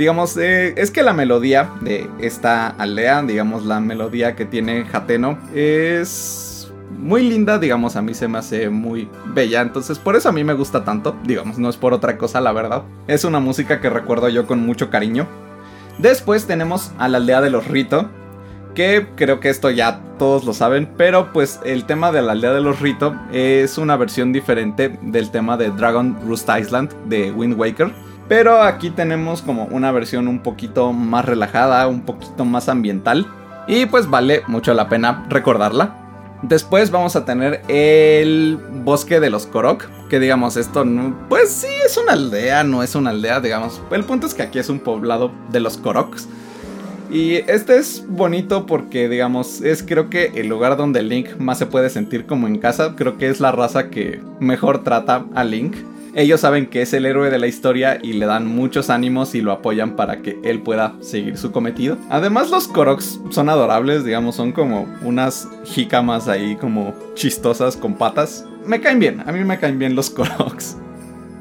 digamos, 0.00 0.34
eh, 0.38 0.72
es 0.78 0.90
que 0.90 1.02
la 1.02 1.12
melodía 1.12 1.72
de 1.82 2.08
esta 2.20 2.68
aldea, 2.68 3.22
digamos, 3.22 3.66
la 3.66 3.80
melodía 3.80 4.34
que 4.34 4.46
tiene 4.46 4.86
Hateno, 4.90 5.38
es 5.54 6.72
muy 6.98 7.28
linda, 7.28 7.58
digamos, 7.58 7.96
a 7.96 8.02
mí 8.02 8.14
se 8.14 8.26
me 8.26 8.38
hace 8.38 8.70
muy 8.70 9.10
bella, 9.26 9.60
entonces 9.60 9.98
por 9.98 10.16
eso 10.16 10.30
a 10.30 10.32
mí 10.32 10.42
me 10.42 10.54
gusta 10.54 10.84
tanto, 10.84 11.14
digamos, 11.24 11.58
no 11.58 11.68
es 11.68 11.76
por 11.76 11.92
otra 11.92 12.16
cosa, 12.16 12.40
la 12.40 12.52
verdad. 12.52 12.84
Es 13.08 13.24
una 13.24 13.40
música 13.40 13.82
que 13.82 13.90
recuerdo 13.90 14.30
yo 14.30 14.46
con 14.46 14.64
mucho 14.64 14.88
cariño. 14.88 15.28
Después 15.98 16.46
tenemos 16.46 16.92
a 16.96 17.06
la 17.08 17.18
aldea 17.18 17.42
de 17.42 17.50
los 17.50 17.68
Rito, 17.68 18.08
que 18.74 19.06
creo 19.16 19.38
que 19.38 19.50
esto 19.50 19.68
ya 19.68 20.00
todos 20.18 20.46
lo 20.46 20.54
saben, 20.54 20.88
pero 20.96 21.30
pues 21.30 21.60
el 21.62 21.84
tema 21.84 22.10
de 22.10 22.22
la 22.22 22.32
aldea 22.32 22.52
de 22.52 22.62
los 22.62 22.80
Rito 22.80 23.14
es 23.32 23.76
una 23.76 23.98
versión 23.98 24.32
diferente 24.32 24.98
del 25.02 25.30
tema 25.30 25.58
de 25.58 25.68
Dragon 25.68 26.16
Roost 26.26 26.48
Island 26.58 26.90
de 27.10 27.32
Wind 27.32 27.58
Waker. 27.58 27.92
Pero 28.30 28.62
aquí 28.62 28.90
tenemos 28.90 29.42
como 29.42 29.64
una 29.72 29.90
versión 29.90 30.28
un 30.28 30.38
poquito 30.38 30.92
más 30.92 31.24
relajada, 31.24 31.88
un 31.88 32.02
poquito 32.02 32.44
más 32.44 32.68
ambiental. 32.68 33.26
Y 33.66 33.86
pues 33.86 34.08
vale 34.08 34.44
mucho 34.46 34.72
la 34.72 34.88
pena 34.88 35.26
recordarla. 35.28 35.96
Después 36.42 36.92
vamos 36.92 37.16
a 37.16 37.24
tener 37.24 37.62
el 37.66 38.56
bosque 38.84 39.18
de 39.18 39.30
los 39.30 39.46
Korok. 39.46 39.88
Que 40.08 40.20
digamos, 40.20 40.56
esto 40.56 40.86
pues 41.28 41.50
sí 41.50 41.66
es 41.84 41.96
una 41.96 42.12
aldea, 42.12 42.62
no 42.62 42.84
es 42.84 42.94
una 42.94 43.10
aldea, 43.10 43.40
digamos. 43.40 43.82
El 43.90 44.04
punto 44.04 44.28
es 44.28 44.34
que 44.34 44.42
aquí 44.42 44.60
es 44.60 44.68
un 44.68 44.78
poblado 44.78 45.32
de 45.50 45.58
los 45.58 45.76
Koroks. 45.76 46.28
Y 47.10 47.34
este 47.50 47.78
es 47.78 48.04
bonito 48.08 48.64
porque, 48.64 49.08
digamos, 49.08 49.60
es 49.60 49.82
creo 49.82 50.08
que 50.08 50.26
el 50.36 50.46
lugar 50.46 50.76
donde 50.76 51.02
Link 51.02 51.36
más 51.40 51.58
se 51.58 51.66
puede 51.66 51.90
sentir 51.90 52.26
como 52.26 52.46
en 52.46 52.58
casa. 52.58 52.94
Creo 52.94 53.18
que 53.18 53.28
es 53.28 53.40
la 53.40 53.50
raza 53.50 53.90
que 53.90 54.22
mejor 54.38 54.84
trata 54.84 55.24
a 55.34 55.42
Link. 55.42 55.74
Ellos 56.14 56.40
saben 56.40 56.66
que 56.66 56.82
es 56.82 56.92
el 56.92 57.06
héroe 57.06 57.30
de 57.30 57.38
la 57.38 57.46
historia 57.46 57.98
y 58.02 58.14
le 58.14 58.26
dan 58.26 58.46
muchos 58.46 58.90
ánimos 58.90 59.34
y 59.34 59.40
lo 59.40 59.52
apoyan 59.52 59.94
para 59.94 60.22
que 60.22 60.38
él 60.42 60.60
pueda 60.60 60.94
seguir 61.00 61.36
su 61.36 61.52
cometido. 61.52 61.96
Además 62.08 62.50
los 62.50 62.66
Koroks 62.66 63.20
son 63.30 63.48
adorables, 63.48 64.04
digamos, 64.04 64.34
son 64.34 64.52
como 64.52 64.88
unas 65.02 65.48
jícamas 65.64 66.26
ahí 66.26 66.56
como 66.56 66.94
chistosas 67.14 67.76
con 67.76 67.94
patas. 67.94 68.44
Me 68.66 68.80
caen 68.80 68.98
bien, 68.98 69.22
a 69.24 69.32
mí 69.32 69.44
me 69.44 69.58
caen 69.58 69.78
bien 69.78 69.94
los 69.94 70.10
Koroks. 70.10 70.76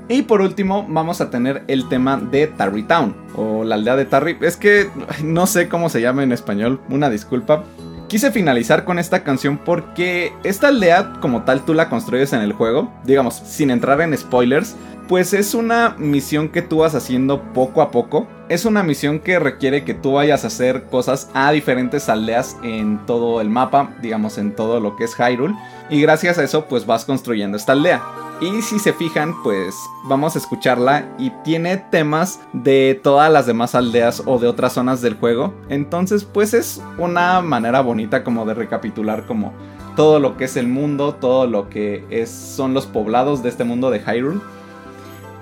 Y 0.08 0.24
por 0.24 0.42
último 0.42 0.86
vamos 0.90 1.22
a 1.22 1.30
tener 1.30 1.64
el 1.68 1.88
tema 1.88 2.18
de 2.18 2.48
Tarry 2.48 2.84
Town 2.84 3.16
o 3.36 3.64
la 3.64 3.76
aldea 3.76 3.96
de 3.96 4.06
Tarry. 4.06 4.38
Es 4.42 4.58
que 4.58 4.90
no 5.24 5.46
sé 5.46 5.70
cómo 5.70 5.90
se 5.90 6.02
llama 6.02 6.24
en 6.24 6.32
español, 6.32 6.82
una 6.90 7.10
disculpa. 7.10 7.64
Quise 8.10 8.32
finalizar 8.32 8.86
con 8.86 8.98
esta 8.98 9.24
canción 9.24 9.60
porque 9.60 10.34
esta 10.44 10.70
aldea 10.70 11.14
como 11.22 11.44
tal 11.44 11.64
tú 11.64 11.76
la 11.76 11.90
construyes 11.90 12.34
en 12.34 12.42
el 12.42 12.54
juego, 12.54 12.92
digamos, 13.04 13.36
sin 13.36 13.70
entrar 13.70 14.02
en 14.02 14.18
spoilers, 14.18 14.76
pues 15.08 15.32
es 15.32 15.54
una 15.54 15.96
misión 16.00 16.50
que 16.50 16.64
tú 16.64 16.78
vas 16.78 16.96
haciendo 16.96 17.44
poco 17.54 17.84
a 17.84 17.92
poco. 17.92 18.28
Es 18.50 18.66
una 18.66 18.82
misión 18.82 19.20
que 19.20 19.38
requiere 19.38 19.84
que 19.84 19.94
tú 19.94 20.14
vayas 20.14 20.44
a 20.44 20.48
hacer 20.48 20.86
cosas 20.86 21.30
a 21.36 21.52
diferentes 21.52 22.10
aldeas 22.10 22.58
en 22.64 23.06
todo 23.06 23.42
el 23.42 23.50
mapa, 23.52 23.96
digamos 24.02 24.40
en 24.40 24.56
todo 24.56 24.80
lo 24.80 24.96
que 24.96 25.04
es 25.04 25.14
Hyrule. 25.16 25.54
Y 25.92 26.02
gracias 26.02 26.40
a 26.40 26.44
eso 26.44 26.66
pues 26.66 26.88
vas 26.88 27.06
construyendo 27.06 27.58
esta 27.58 27.74
aldea. 27.74 28.02
Y 28.42 28.62
si 28.62 28.80
se 28.80 28.94
fijan, 28.94 29.34
pues 29.44 29.76
vamos 30.06 30.36
a 30.36 30.40
escucharla 30.40 31.14
y 31.18 31.30
tiene 31.44 31.76
temas 31.76 32.40
de 32.54 32.98
todas 33.04 33.30
las 33.30 33.46
demás 33.46 33.76
aldeas 33.76 34.24
o 34.26 34.40
de 34.40 34.48
otras 34.48 34.74
zonas 34.74 35.02
del 35.02 35.16
juego. 35.16 35.54
Entonces, 35.68 36.24
pues 36.24 36.54
es 36.54 36.82
una 36.98 37.42
manera 37.42 37.82
bonita 37.82 38.24
como 38.24 38.46
de 38.46 38.54
recapitular 38.54 39.26
como 39.26 39.52
todo 39.98 40.22
lo 40.22 40.38
que 40.38 40.46
es 40.46 40.56
el 40.56 40.70
mundo, 40.70 41.16
todo 41.16 41.48
lo 41.48 41.68
que 41.68 42.06
es, 42.10 42.30
son 42.30 42.74
los 42.74 42.86
poblados 42.86 43.44
de 43.44 43.50
este 43.50 43.66
mundo 43.66 43.92
de 43.92 44.00
Hyrule, 44.00 44.40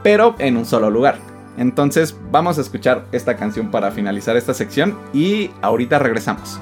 pero 0.01 0.33
en 0.39 0.57
un 0.57 0.65
solo 0.65 0.89
lugar. 0.89 1.19
Entonces, 1.55 2.17
vamos 2.31 2.57
a 2.57 2.61
escuchar 2.61 3.05
esta 3.11 3.37
canción 3.37 3.69
para 3.69 3.91
finalizar 3.91 4.35
esta 4.35 4.55
sección 4.55 4.97
y 5.13 5.51
ahorita 5.61 5.99
regresamos. 5.99 6.59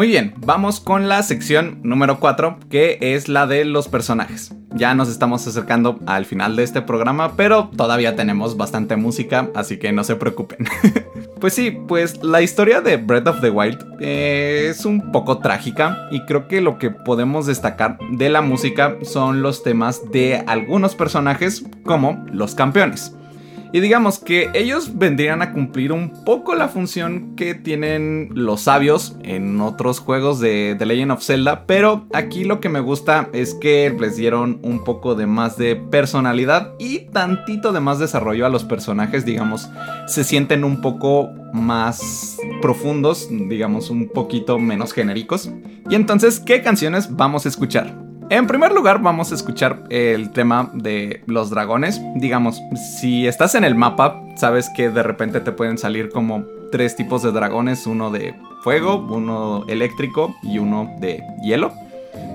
Muy 0.00 0.08
bien, 0.08 0.32
vamos 0.38 0.80
con 0.80 1.10
la 1.10 1.22
sección 1.22 1.80
número 1.82 2.20
4, 2.20 2.58
que 2.70 2.96
es 3.02 3.28
la 3.28 3.46
de 3.46 3.66
los 3.66 3.88
personajes. 3.88 4.54
Ya 4.70 4.94
nos 4.94 5.10
estamos 5.10 5.46
acercando 5.46 6.00
al 6.06 6.24
final 6.24 6.56
de 6.56 6.62
este 6.62 6.80
programa, 6.80 7.36
pero 7.36 7.68
todavía 7.76 8.16
tenemos 8.16 8.56
bastante 8.56 8.96
música, 8.96 9.50
así 9.54 9.78
que 9.78 9.92
no 9.92 10.02
se 10.02 10.16
preocupen. 10.16 10.66
pues 11.38 11.52
sí, 11.52 11.72
pues 11.86 12.24
la 12.24 12.40
historia 12.40 12.80
de 12.80 12.96
Breath 12.96 13.26
of 13.26 13.42
the 13.42 13.50
Wild 13.50 13.98
eh, 14.00 14.68
es 14.70 14.86
un 14.86 15.12
poco 15.12 15.36
trágica 15.36 16.08
y 16.10 16.24
creo 16.24 16.48
que 16.48 16.62
lo 16.62 16.78
que 16.78 16.88
podemos 16.88 17.44
destacar 17.44 17.98
de 18.12 18.30
la 18.30 18.40
música 18.40 18.96
son 19.02 19.42
los 19.42 19.62
temas 19.62 20.10
de 20.10 20.42
algunos 20.46 20.94
personajes 20.94 21.62
como 21.84 22.24
los 22.32 22.54
campeones. 22.54 23.14
Y 23.72 23.80
digamos 23.80 24.18
que 24.18 24.50
ellos 24.54 24.98
vendrían 24.98 25.42
a 25.42 25.52
cumplir 25.52 25.92
un 25.92 26.24
poco 26.24 26.54
la 26.54 26.68
función 26.68 27.36
que 27.36 27.54
tienen 27.54 28.30
los 28.34 28.62
sabios 28.62 29.16
en 29.22 29.60
otros 29.60 30.00
juegos 30.00 30.40
de 30.40 30.74
The 30.76 30.86
Legend 30.86 31.12
of 31.12 31.22
Zelda, 31.22 31.66
pero 31.66 32.06
aquí 32.12 32.44
lo 32.44 32.60
que 32.60 32.68
me 32.68 32.80
gusta 32.80 33.28
es 33.32 33.54
que 33.54 33.94
les 33.98 34.16
dieron 34.16 34.58
un 34.62 34.82
poco 34.82 35.14
de 35.14 35.26
más 35.26 35.56
de 35.56 35.76
personalidad 35.76 36.74
y 36.78 37.10
tantito 37.10 37.72
de 37.72 37.80
más 37.80 38.00
desarrollo 38.00 38.44
a 38.44 38.50
los 38.50 38.64
personajes, 38.64 39.24
digamos, 39.24 39.70
se 40.06 40.24
sienten 40.24 40.64
un 40.64 40.80
poco 40.80 41.30
más 41.52 42.38
profundos, 42.60 43.28
digamos, 43.30 43.90
un 43.90 44.08
poquito 44.08 44.58
menos 44.58 44.92
genéricos. 44.92 45.50
Y 45.88 45.94
entonces, 45.94 46.40
¿qué 46.40 46.62
canciones 46.62 47.14
vamos 47.14 47.46
a 47.46 47.48
escuchar? 47.48 48.09
En 48.30 48.46
primer 48.46 48.70
lugar, 48.70 49.02
vamos 49.02 49.32
a 49.32 49.34
escuchar 49.34 49.82
el 49.90 50.30
tema 50.30 50.70
de 50.72 51.24
los 51.26 51.50
dragones. 51.50 52.00
Digamos, 52.14 52.62
si 53.00 53.26
estás 53.26 53.56
en 53.56 53.64
el 53.64 53.74
mapa, 53.74 54.22
sabes 54.36 54.70
que 54.76 54.88
de 54.88 55.02
repente 55.02 55.40
te 55.40 55.50
pueden 55.50 55.78
salir 55.78 56.10
como 56.10 56.44
tres 56.70 56.94
tipos 56.94 57.24
de 57.24 57.32
dragones: 57.32 57.88
uno 57.88 58.12
de 58.12 58.36
fuego, 58.62 59.04
uno 59.10 59.64
eléctrico 59.66 60.32
y 60.44 60.60
uno 60.60 60.94
de 61.00 61.24
hielo. 61.42 61.72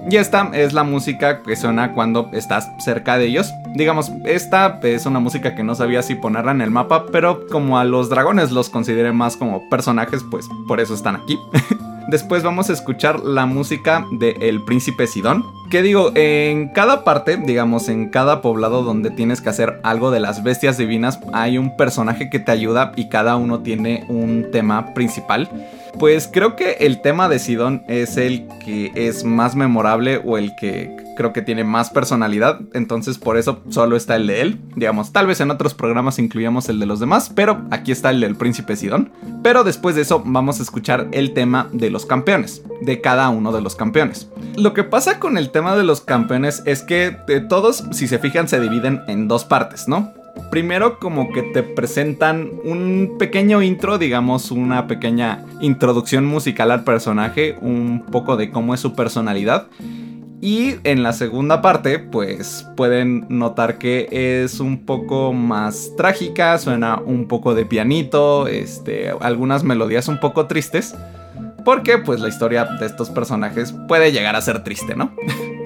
Y 0.10 0.18
esta 0.18 0.52
es 0.54 0.74
la 0.74 0.84
música 0.84 1.42
que 1.42 1.56
suena 1.56 1.94
cuando 1.94 2.30
estás 2.32 2.70
cerca 2.78 3.18
de 3.18 3.26
ellos. 3.26 3.52
Digamos, 3.74 4.12
esta 4.24 4.80
es 4.84 5.06
una 5.06 5.20
música 5.20 5.56
que 5.56 5.64
no 5.64 5.74
sabía 5.74 6.04
si 6.04 6.14
ponerla 6.14 6.52
en 6.52 6.62
el 6.62 6.70
mapa, 6.70 7.08
pero 7.12 7.48
como 7.48 7.80
a 7.80 7.86
los 7.86 8.10
dragones 8.10 8.52
los 8.52 8.70
consideré 8.70 9.12
más 9.12 9.36
como 9.36 9.68
personajes, 9.70 10.22
pues 10.30 10.48
por 10.68 10.80
eso 10.80 10.94
están 10.94 11.16
aquí. 11.16 11.40
Después 12.08 12.44
vamos 12.44 12.70
a 12.70 12.74
escuchar 12.74 13.22
la 13.22 13.48
música 13.48 14.06
de 14.12 14.38
El 14.40 14.64
Príncipe 14.64 15.08
Sidón. 15.08 15.44
Que 15.72 15.82
digo, 15.82 16.12
en 16.14 16.70
cada 16.70 17.04
parte, 17.04 17.38
digamos, 17.38 17.90
en 17.90 18.10
cada 18.10 18.44
poblado 18.44 18.84
donde 18.84 19.10
tienes 19.10 19.42
que 19.42 19.50
hacer 19.50 19.80
algo 19.82 20.12
de 20.12 20.20
las 20.20 20.44
bestias 20.44 20.78
divinas, 20.78 21.20
hay 21.34 21.58
un 21.58 21.76
personaje 21.76 22.30
que 22.30 22.38
te 22.38 22.52
ayuda 22.52 22.92
y 22.96 23.10
cada 23.10 23.38
uno 23.38 23.62
tiene 23.62 24.06
un 24.08 24.52
tema 24.52 24.94
principal. 24.94 25.50
Pues 25.98 26.30
creo 26.32 26.56
que 26.56 26.74
el 26.82 27.02
tema 27.02 27.30
de 27.30 27.40
Sidón 27.40 27.84
es 27.88 28.18
el 28.18 28.48
que 28.64 28.92
es 28.96 29.24
más 29.24 29.56
memorable 29.56 29.95
o 29.96 30.38
el 30.38 30.56
que 30.56 30.96
creo 31.16 31.34
que 31.34 31.42
tiene 31.42 31.64
más 31.64 31.90
personalidad, 31.90 32.60
entonces 32.74 33.18
por 33.18 33.38
eso 33.38 33.64
solo 33.70 33.96
está 33.96 34.16
el 34.16 34.28
de 34.28 34.42
él. 34.42 34.62
Digamos, 34.76 35.12
tal 35.12 35.28
vez 35.28 35.40
en 35.40 35.52
otros 35.52 35.74
programas 35.74 36.20
incluyamos 36.20 36.70
el 36.70 36.80
de 36.80 36.86
los 36.86 37.00
demás, 37.00 37.32
pero 37.34 37.66
aquí 37.72 37.92
está 37.92 38.10
el 38.10 38.22
del 38.22 38.36
príncipe 38.36 38.76
Sidón. 38.76 39.12
Pero 39.42 39.64
después 39.64 39.96
de 39.96 40.02
eso 40.02 40.22
vamos 40.26 40.60
a 40.60 40.64
escuchar 40.64 41.08
el 41.12 41.34
tema 41.34 41.70
de 41.72 41.90
los 41.90 42.06
campeones, 42.06 42.64
de 42.82 43.02
cada 43.02 43.30
uno 43.30 43.52
de 43.52 43.62
los 43.62 43.76
campeones. 43.76 44.30
Lo 44.58 44.74
que 44.74 44.84
pasa 44.84 45.20
con 45.20 45.38
el 45.38 45.52
tema 45.52 45.76
de 45.76 45.84
los 45.84 46.02
campeones 46.02 46.62
es 46.66 46.82
que 46.84 47.18
eh, 47.28 47.40
todos, 47.40 47.86
si 47.92 48.08
se 48.08 48.20
fijan, 48.20 48.48
se 48.48 48.60
dividen 48.60 49.02
en 49.08 49.28
dos 49.28 49.46
partes, 49.46 49.88
¿no? 49.88 50.14
Primero 50.52 51.00
como 51.00 51.32
que 51.32 51.42
te 51.42 51.64
presentan 51.64 52.52
un 52.64 53.16
pequeño 53.20 53.62
intro, 53.62 53.98
digamos 53.98 54.52
una 54.52 54.88
pequeña 54.88 55.46
introducción 55.62 56.26
musical 56.26 56.72
al 56.72 56.84
personaje, 56.84 57.58
un 57.62 58.06
poco 58.12 58.38
de 58.38 58.52
cómo 58.52 58.74
es 58.74 58.80
su 58.80 58.94
personalidad. 58.94 59.68
Y 60.42 60.76
en 60.84 61.02
la 61.02 61.14
segunda 61.14 61.62
parte, 61.62 61.98
pues 61.98 62.68
pueden 62.76 63.26
notar 63.30 63.78
que 63.78 64.08
es 64.12 64.60
un 64.60 64.86
poco 64.86 65.34
más 65.34 65.92
trágica, 65.98 66.58
suena 66.58 67.00
un 67.04 67.28
poco 67.28 67.56
de 67.56 67.66
pianito, 67.66 68.48
este, 68.48 69.12
algunas 69.22 69.64
melodías 69.64 70.08
un 70.08 70.20
poco 70.20 70.46
tristes, 70.46 70.94
porque 71.64 71.98
pues 71.98 72.20
la 72.20 72.28
historia 72.28 72.66
de 72.66 72.86
estos 72.86 73.10
personajes 73.10 73.74
puede 73.88 74.12
llegar 74.12 74.36
a 74.36 74.42
ser 74.42 74.64
triste, 74.64 74.96
¿no? 74.96 75.16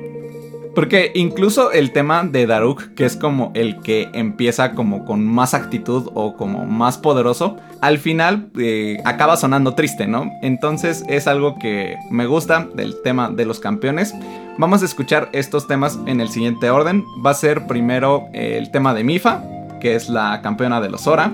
Porque 0.75 1.11
incluso 1.15 1.71
el 1.71 1.91
tema 1.91 2.23
de 2.23 2.45
Daruk, 2.45 2.93
que 2.93 3.05
es 3.05 3.17
como 3.17 3.51
el 3.55 3.81
que 3.81 4.09
empieza 4.13 4.73
como 4.73 5.03
con 5.03 5.25
más 5.25 5.53
actitud 5.53 6.09
o 6.13 6.35
como 6.35 6.65
más 6.65 6.97
poderoso, 6.97 7.57
al 7.81 7.97
final 7.97 8.49
eh, 8.57 8.97
acaba 9.03 9.35
sonando 9.35 9.73
triste, 9.73 10.07
¿no? 10.07 10.31
Entonces 10.41 11.03
es 11.07 11.27
algo 11.27 11.57
que 11.57 11.97
me 12.11 12.27
gusta 12.27 12.67
del 12.75 13.01
tema 13.01 13.29
de 13.29 13.45
los 13.45 13.59
campeones. 13.59 14.13
Vamos 14.57 14.81
a 14.81 14.85
escuchar 14.85 15.29
estos 15.33 15.67
temas 15.67 15.99
en 16.05 16.21
el 16.21 16.29
siguiente 16.29 16.69
orden. 16.69 17.03
Va 17.25 17.31
a 17.31 17.35
ser 17.35 17.65
primero 17.65 18.27
el 18.33 18.69
tema 18.71 18.93
de 18.93 19.03
Mifa, 19.03 19.43
que 19.81 19.95
es 19.95 20.07
la 20.07 20.41
campeona 20.41 20.81
de 20.81 20.89
los 20.89 21.01
Zora. 21.01 21.33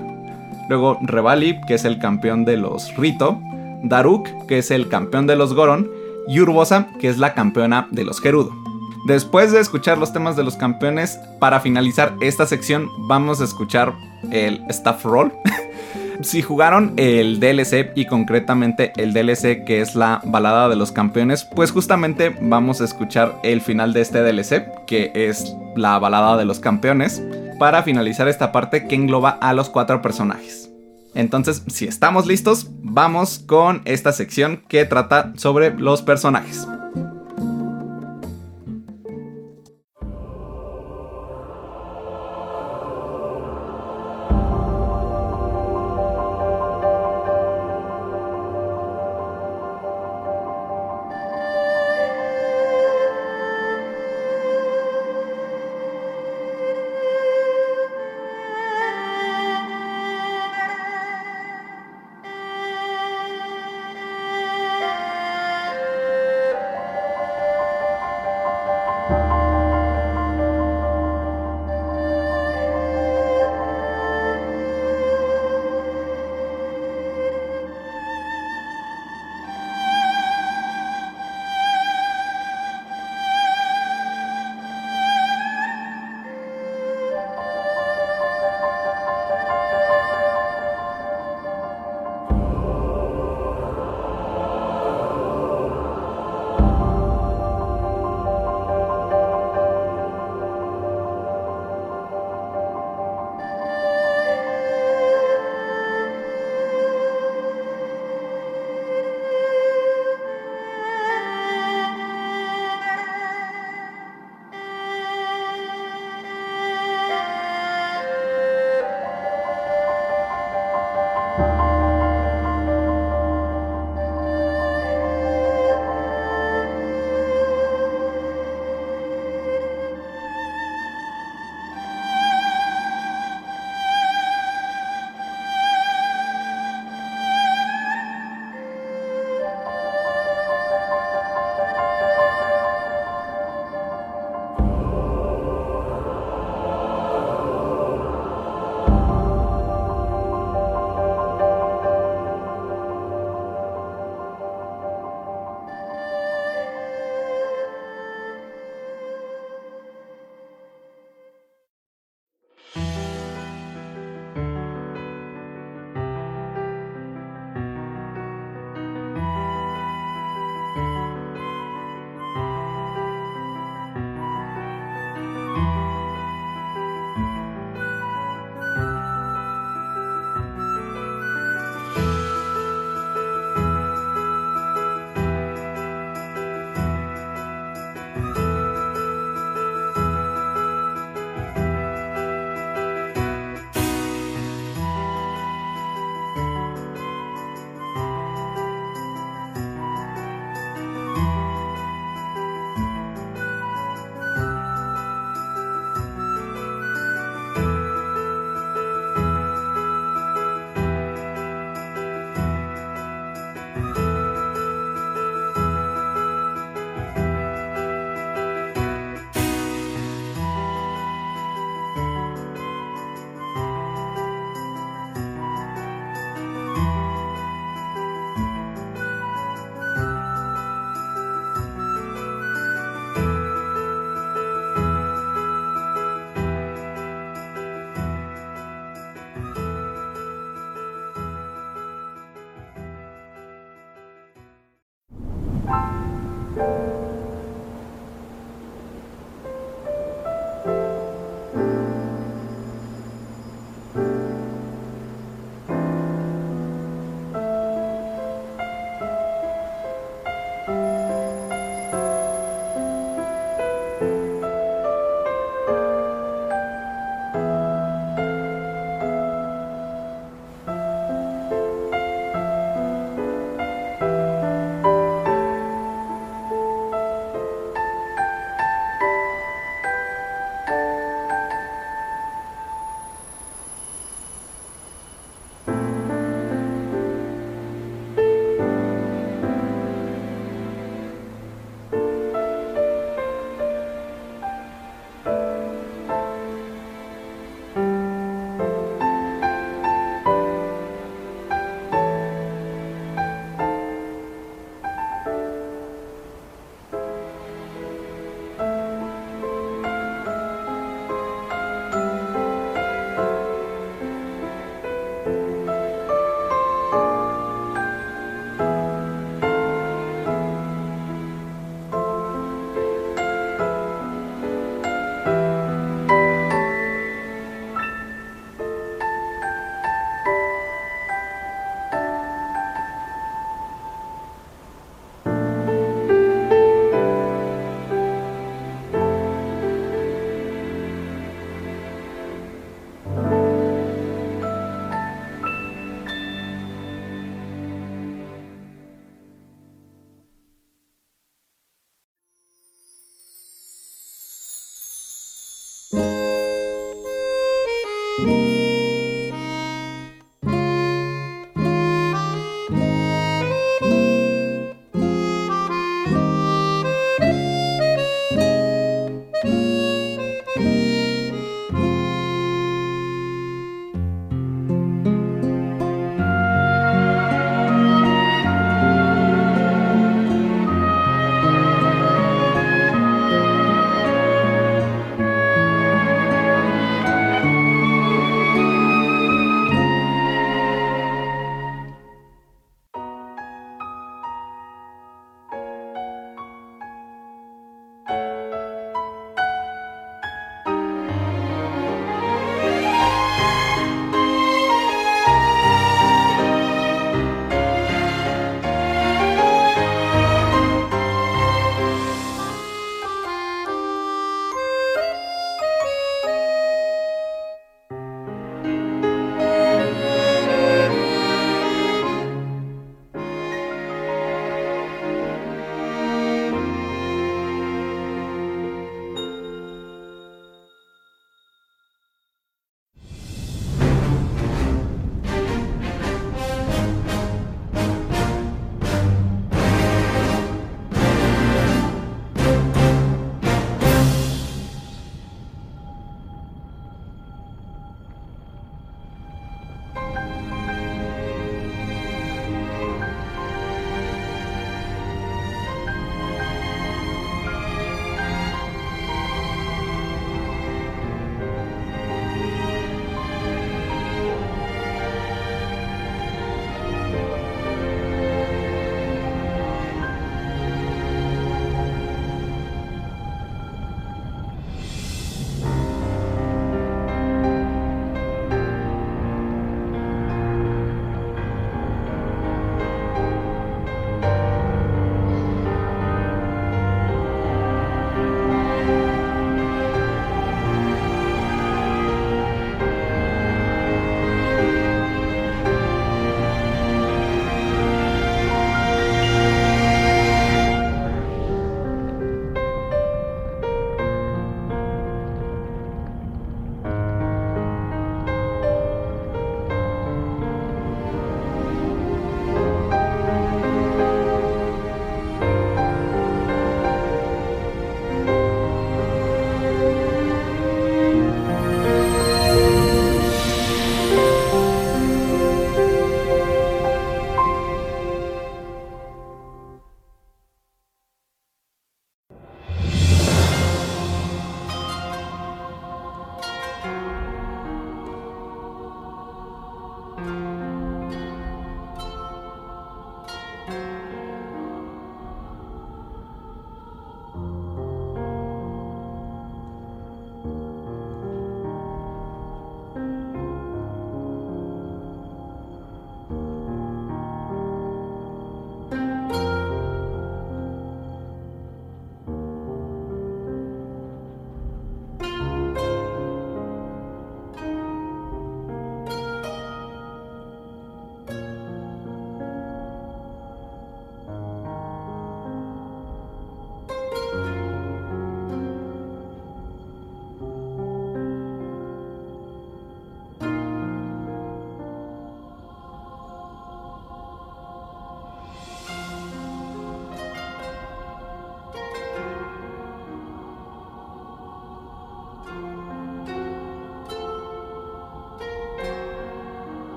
Luego 0.68 0.98
Revali, 1.02 1.60
que 1.68 1.74
es 1.74 1.84
el 1.84 1.98
campeón 1.98 2.44
de 2.44 2.56
los 2.56 2.96
Rito. 2.96 3.40
Daruk, 3.82 4.28
que 4.46 4.58
es 4.58 4.70
el 4.70 4.88
campeón 4.88 5.26
de 5.26 5.36
los 5.36 5.54
Goron. 5.54 5.90
Y 6.28 6.40
Urbosa, 6.40 6.88
que 6.98 7.08
es 7.08 7.18
la 7.18 7.34
campeona 7.34 7.86
de 7.92 8.04
los 8.04 8.20
Gerudo. 8.20 8.65
Después 9.06 9.52
de 9.52 9.60
escuchar 9.60 9.98
los 9.98 10.12
temas 10.12 10.34
de 10.34 10.42
los 10.42 10.56
campeones, 10.56 11.20
para 11.38 11.60
finalizar 11.60 12.14
esta 12.20 12.44
sección 12.44 12.88
vamos 13.06 13.40
a 13.40 13.44
escuchar 13.44 13.94
el 14.32 14.64
Staff 14.68 15.04
Roll. 15.04 15.32
si 16.22 16.42
jugaron 16.42 16.92
el 16.96 17.38
DLC 17.38 17.92
y 17.94 18.06
concretamente 18.06 18.92
el 18.96 19.12
DLC 19.12 19.64
que 19.64 19.80
es 19.80 19.94
la 19.94 20.20
balada 20.24 20.68
de 20.68 20.74
los 20.74 20.90
campeones, 20.90 21.46
pues 21.54 21.70
justamente 21.70 22.36
vamos 22.40 22.80
a 22.80 22.84
escuchar 22.84 23.38
el 23.44 23.60
final 23.60 23.92
de 23.92 24.00
este 24.00 24.24
DLC, 24.24 24.84
que 24.88 25.12
es 25.14 25.54
la 25.76 26.00
balada 26.00 26.36
de 26.36 26.44
los 26.44 26.58
campeones, 26.58 27.22
para 27.60 27.84
finalizar 27.84 28.26
esta 28.26 28.50
parte 28.50 28.88
que 28.88 28.96
engloba 28.96 29.38
a 29.40 29.52
los 29.52 29.70
cuatro 29.70 30.02
personajes. 30.02 30.68
Entonces, 31.14 31.62
si 31.68 31.86
estamos 31.86 32.26
listos, 32.26 32.70
vamos 32.82 33.38
con 33.38 33.82
esta 33.84 34.10
sección 34.10 34.64
que 34.68 34.84
trata 34.84 35.32
sobre 35.36 35.78
los 35.78 36.02
personajes. 36.02 36.66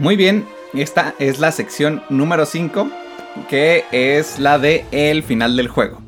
Muy 0.00 0.16
bien, 0.16 0.46
esta 0.72 1.14
es 1.18 1.40
la 1.40 1.52
sección 1.52 2.02
número 2.08 2.46
5, 2.46 2.88
que 3.50 3.84
es 3.92 4.38
la 4.38 4.58
de 4.58 4.86
el 4.92 5.22
final 5.22 5.58
del 5.58 5.68
juego. 5.68 6.00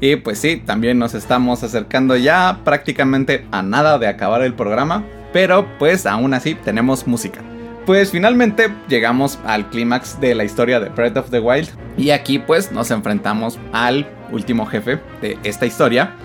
Y 0.00 0.16
pues 0.16 0.40
sí, 0.40 0.56
también 0.56 0.98
nos 0.98 1.14
estamos 1.14 1.62
acercando 1.62 2.16
ya 2.16 2.58
prácticamente 2.64 3.46
a 3.52 3.62
nada 3.62 4.00
de 4.00 4.08
acabar 4.08 4.42
el 4.42 4.54
programa, 4.54 5.04
pero 5.32 5.64
pues 5.78 6.06
aún 6.06 6.34
así 6.34 6.56
tenemos 6.56 7.06
música. 7.06 7.40
Pues 7.86 8.10
finalmente 8.10 8.68
llegamos 8.88 9.38
al 9.44 9.70
clímax 9.70 10.20
de 10.20 10.34
la 10.34 10.42
historia 10.42 10.80
de 10.80 10.88
Breath 10.88 11.18
of 11.18 11.30
the 11.30 11.38
Wild 11.38 11.68
y 11.96 12.10
aquí 12.10 12.40
pues 12.40 12.72
nos 12.72 12.90
enfrentamos 12.90 13.60
al 13.72 14.08
último 14.32 14.66
jefe 14.66 14.98
de 15.22 15.38
esta 15.44 15.66
historia. 15.66 16.16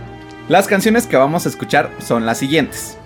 Las 0.49 0.65
canciones 0.65 1.05
que 1.05 1.17
vamos 1.17 1.45
a 1.45 1.49
escuchar 1.49 1.91
son 1.99 2.25
las 2.25 2.39
siguientes. 2.39 2.97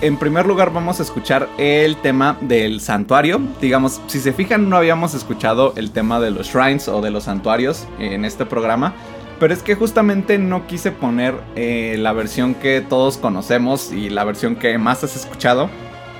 En 0.00 0.16
primer 0.16 0.46
lugar 0.46 0.72
vamos 0.72 1.00
a 1.00 1.02
escuchar 1.02 1.48
el 1.58 1.96
tema 1.96 2.38
del 2.40 2.80
santuario. 2.80 3.40
Digamos, 3.60 4.00
si 4.06 4.20
se 4.20 4.32
fijan 4.32 4.70
no 4.70 4.76
habíamos 4.76 5.12
escuchado 5.14 5.72
el 5.74 5.90
tema 5.90 6.20
de 6.20 6.30
los 6.30 6.46
shrines 6.46 6.86
o 6.86 7.00
de 7.00 7.10
los 7.10 7.24
santuarios 7.24 7.88
en 7.98 8.24
este 8.24 8.46
programa. 8.46 8.94
Pero 9.40 9.52
es 9.52 9.64
que 9.64 9.74
justamente 9.74 10.38
no 10.38 10.68
quise 10.68 10.92
poner 10.92 11.34
eh, 11.56 11.96
la 11.98 12.12
versión 12.12 12.54
que 12.54 12.80
todos 12.80 13.18
conocemos 13.18 13.90
y 13.90 14.08
la 14.08 14.22
versión 14.22 14.54
que 14.54 14.78
más 14.78 15.02
has 15.02 15.16
escuchado. 15.16 15.68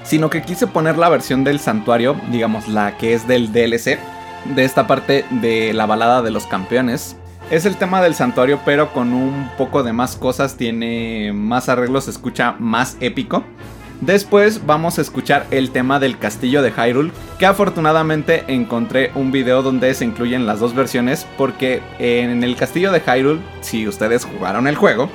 Sino 0.03 0.29
que 0.29 0.43
quise 0.43 0.67
poner 0.67 0.99
la 0.99 1.09
versión 1.09 1.45
del 1.45 1.61
santuario, 1.61 2.17
digamos 2.33 2.67
la 2.67 2.97
que 2.97 3.15
es 3.15 3.29
del 3.29 3.53
DLC. 3.53 3.97
De 4.57 4.65
esta 4.65 4.89
parte 4.89 5.25
de 5.31 5.73
la 5.73 5.87
balada 5.87 6.23
de 6.23 6.33
los 6.33 6.47
campeones. 6.47 7.17
Es 7.51 7.65
el 7.65 7.79
tema 7.79 8.03
del 8.03 8.15
santuario, 8.15 8.61
pero 8.67 8.93
con 8.93 9.15
un 9.15 9.49
poco 9.57 9.83
de 9.83 9.95
más 9.95 10.17
cosas, 10.17 10.59
tiene 10.59 11.33
más 11.33 11.71
arreglos, 11.71 12.05
se 12.05 12.11
escucha 12.11 12.55
más 12.59 12.99
épico. 13.01 13.43
Después 14.03 14.67
vamos 14.67 14.99
a 14.99 15.01
escuchar 15.01 15.47
el 15.51 15.71
tema 15.71 15.99
del 15.99 16.19
castillo 16.19 16.61
de 16.61 16.71
Hyrule, 16.73 17.11
que 17.39 17.47
afortunadamente 17.47 18.45
encontré 18.49 19.13
un 19.15 19.33
video 19.33 19.63
donde 19.63 19.95
se 19.95 20.05
incluyen 20.05 20.47
las 20.47 20.61
dos 20.61 20.75
versiones, 20.75 21.27
porque 21.39 21.81
en 21.99 22.45
el 22.45 22.55
castillo 22.55 22.93
de 22.93 23.01
Hyrule, 23.01 23.41
si 23.63 23.89
ustedes 23.89 24.27
jugaron 24.27 24.67
el 24.67 24.77
juego, 24.77 25.09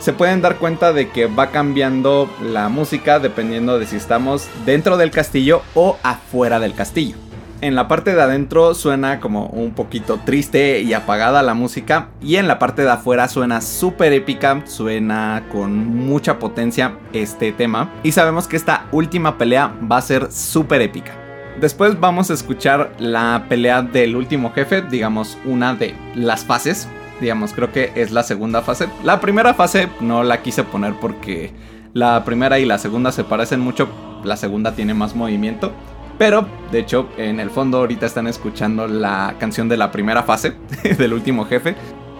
se 0.00 0.12
pueden 0.12 0.42
dar 0.42 0.56
cuenta 0.56 0.92
de 0.92 1.08
que 1.08 1.26
va 1.28 1.50
cambiando 1.50 2.28
la 2.42 2.68
música 2.68 3.20
dependiendo 3.20 3.78
de 3.78 3.86
si 3.86 3.96
estamos 3.96 4.48
dentro 4.66 4.98
del 4.98 5.10
castillo 5.10 5.62
o 5.74 5.96
afuera 6.02 6.60
del 6.60 6.74
castillo 6.74 7.16
en 7.60 7.74
la 7.74 7.88
parte 7.88 8.14
de 8.14 8.22
adentro 8.22 8.74
suena 8.74 9.20
como 9.20 9.46
un 9.46 9.72
poquito 9.72 10.18
triste 10.24 10.80
y 10.80 10.94
apagada 10.94 11.42
la 11.42 11.54
música. 11.54 12.08
Y 12.22 12.36
en 12.36 12.48
la 12.48 12.58
parte 12.58 12.82
de 12.82 12.90
afuera 12.90 13.28
suena 13.28 13.60
súper 13.60 14.12
épica, 14.12 14.62
suena 14.66 15.44
con 15.52 15.86
mucha 15.96 16.38
potencia 16.38 16.96
este 17.12 17.52
tema. 17.52 17.92
Y 18.02 18.12
sabemos 18.12 18.46
que 18.46 18.56
esta 18.56 18.86
última 18.92 19.38
pelea 19.38 19.74
va 19.90 19.98
a 19.98 20.02
ser 20.02 20.32
súper 20.32 20.82
épica. 20.82 21.12
Después 21.60 21.98
vamos 22.00 22.30
a 22.30 22.34
escuchar 22.34 22.92
la 22.98 23.44
pelea 23.48 23.82
del 23.82 24.16
último 24.16 24.52
jefe, 24.52 24.82
digamos 24.82 25.36
una 25.44 25.74
de 25.74 25.94
las 26.14 26.44
fases. 26.44 26.88
Digamos, 27.20 27.52
creo 27.52 27.70
que 27.70 27.92
es 27.96 28.12
la 28.12 28.22
segunda 28.22 28.62
fase. 28.62 28.88
La 29.04 29.20
primera 29.20 29.52
fase 29.52 29.88
no 30.00 30.22
la 30.22 30.40
quise 30.40 30.64
poner 30.64 30.94
porque 30.94 31.52
la 31.92 32.24
primera 32.24 32.58
y 32.58 32.64
la 32.64 32.78
segunda 32.78 33.12
se 33.12 33.24
parecen 33.24 33.60
mucho. 33.60 33.88
La 34.24 34.36
segunda 34.36 34.72
tiene 34.72 34.94
más 34.94 35.14
movimiento. 35.14 35.72
Pero, 36.20 36.46
de 36.70 36.80
hecho, 36.80 37.08
en 37.16 37.40
el 37.40 37.48
fondo 37.48 37.78
ahorita 37.78 38.04
están 38.04 38.26
escuchando 38.26 38.86
la 38.86 39.36
canción 39.38 39.70
de 39.70 39.78
la 39.78 39.90
primera 39.90 40.22
fase, 40.22 40.52
del 40.98 41.14
último 41.14 41.46
jefe. 41.46 41.74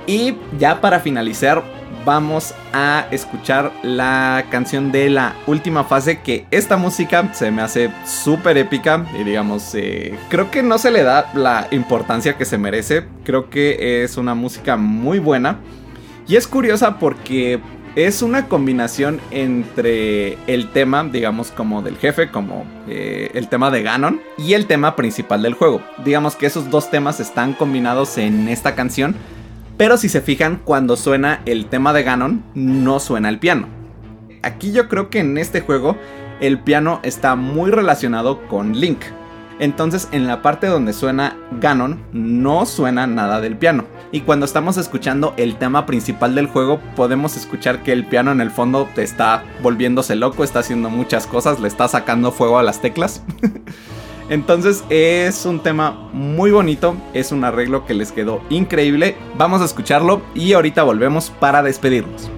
Y 0.06 0.36
ya 0.58 0.80
para 0.80 1.00
finalizar, 1.00 1.62
vamos 2.06 2.54
a 2.72 3.04
escuchar 3.10 3.70
la 3.82 4.46
canción 4.50 4.90
de 4.90 5.10
la 5.10 5.34
última 5.46 5.84
fase 5.84 6.22
que 6.22 6.46
esta 6.50 6.78
música 6.78 7.34
se 7.34 7.50
me 7.50 7.60
hace 7.60 7.92
súper 8.06 8.56
épica 8.56 9.04
y 9.20 9.22
digamos 9.22 9.74
eh, 9.74 10.18
creo 10.30 10.50
que 10.50 10.62
no 10.62 10.78
se 10.78 10.90
le 10.90 11.02
da 11.02 11.30
la 11.34 11.68
importancia 11.70 12.38
que 12.38 12.46
se 12.46 12.56
merece 12.56 13.04
creo 13.22 13.50
que 13.50 14.02
es 14.02 14.16
una 14.16 14.34
música 14.34 14.78
muy 14.78 15.18
buena 15.18 15.58
y 16.26 16.36
es 16.36 16.46
curiosa 16.46 16.98
porque 16.98 17.60
es 17.96 18.22
una 18.22 18.46
combinación 18.46 19.20
entre 19.30 20.38
el 20.46 20.70
tema, 20.70 21.04
digamos, 21.04 21.50
como 21.50 21.82
del 21.82 21.96
jefe, 21.96 22.30
como 22.30 22.64
eh, 22.88 23.30
el 23.34 23.48
tema 23.48 23.70
de 23.70 23.82
Ganon, 23.82 24.20
y 24.38 24.54
el 24.54 24.66
tema 24.66 24.96
principal 24.96 25.42
del 25.42 25.54
juego. 25.54 25.82
Digamos 26.04 26.36
que 26.36 26.46
esos 26.46 26.70
dos 26.70 26.90
temas 26.90 27.20
están 27.20 27.54
combinados 27.54 28.16
en 28.18 28.48
esta 28.48 28.74
canción, 28.74 29.16
pero 29.76 29.96
si 29.96 30.08
se 30.08 30.20
fijan, 30.20 30.60
cuando 30.64 30.96
suena 30.96 31.40
el 31.46 31.66
tema 31.66 31.92
de 31.92 32.02
Ganon, 32.02 32.44
no 32.54 33.00
suena 33.00 33.28
el 33.28 33.38
piano. 33.38 33.68
Aquí 34.42 34.72
yo 34.72 34.88
creo 34.88 35.10
que 35.10 35.20
en 35.20 35.36
este 35.38 35.60
juego 35.60 35.96
el 36.40 36.60
piano 36.60 37.00
está 37.02 37.34
muy 37.34 37.70
relacionado 37.70 38.46
con 38.48 38.78
Link. 38.78 39.00
Entonces 39.60 40.08
en 40.10 40.26
la 40.26 40.40
parte 40.40 40.66
donde 40.66 40.94
suena 40.94 41.36
Ganon 41.60 42.02
no 42.12 42.64
suena 42.66 43.06
nada 43.06 43.40
del 43.40 43.56
piano. 43.56 43.84
Y 44.10 44.22
cuando 44.22 44.46
estamos 44.46 44.78
escuchando 44.78 45.34
el 45.36 45.56
tema 45.56 45.86
principal 45.86 46.34
del 46.34 46.46
juego 46.46 46.80
podemos 46.96 47.36
escuchar 47.36 47.82
que 47.82 47.92
el 47.92 48.06
piano 48.06 48.32
en 48.32 48.40
el 48.40 48.50
fondo 48.50 48.88
está 48.96 49.44
volviéndose 49.62 50.16
loco, 50.16 50.42
está 50.42 50.60
haciendo 50.60 50.88
muchas 50.88 51.26
cosas, 51.26 51.60
le 51.60 51.68
está 51.68 51.86
sacando 51.86 52.32
fuego 52.32 52.58
a 52.58 52.62
las 52.62 52.80
teclas. 52.80 53.22
Entonces 54.30 54.82
es 54.88 55.44
un 55.44 55.60
tema 55.60 56.08
muy 56.12 56.52
bonito, 56.52 56.96
es 57.12 57.30
un 57.30 57.44
arreglo 57.44 57.84
que 57.84 57.94
les 57.94 58.12
quedó 58.12 58.40
increíble. 58.48 59.16
Vamos 59.36 59.60
a 59.60 59.66
escucharlo 59.66 60.22
y 60.34 60.54
ahorita 60.54 60.84
volvemos 60.84 61.30
para 61.38 61.62
despedirnos. 61.62 62.30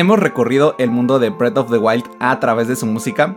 Hemos 0.00 0.18
recorrido 0.18 0.74
el 0.78 0.90
mundo 0.90 1.18
de 1.18 1.28
Breath 1.28 1.58
of 1.58 1.70
the 1.70 1.76
Wild 1.76 2.04
a 2.18 2.40
través 2.40 2.66
de 2.68 2.74
su 2.74 2.86
música. 2.86 3.36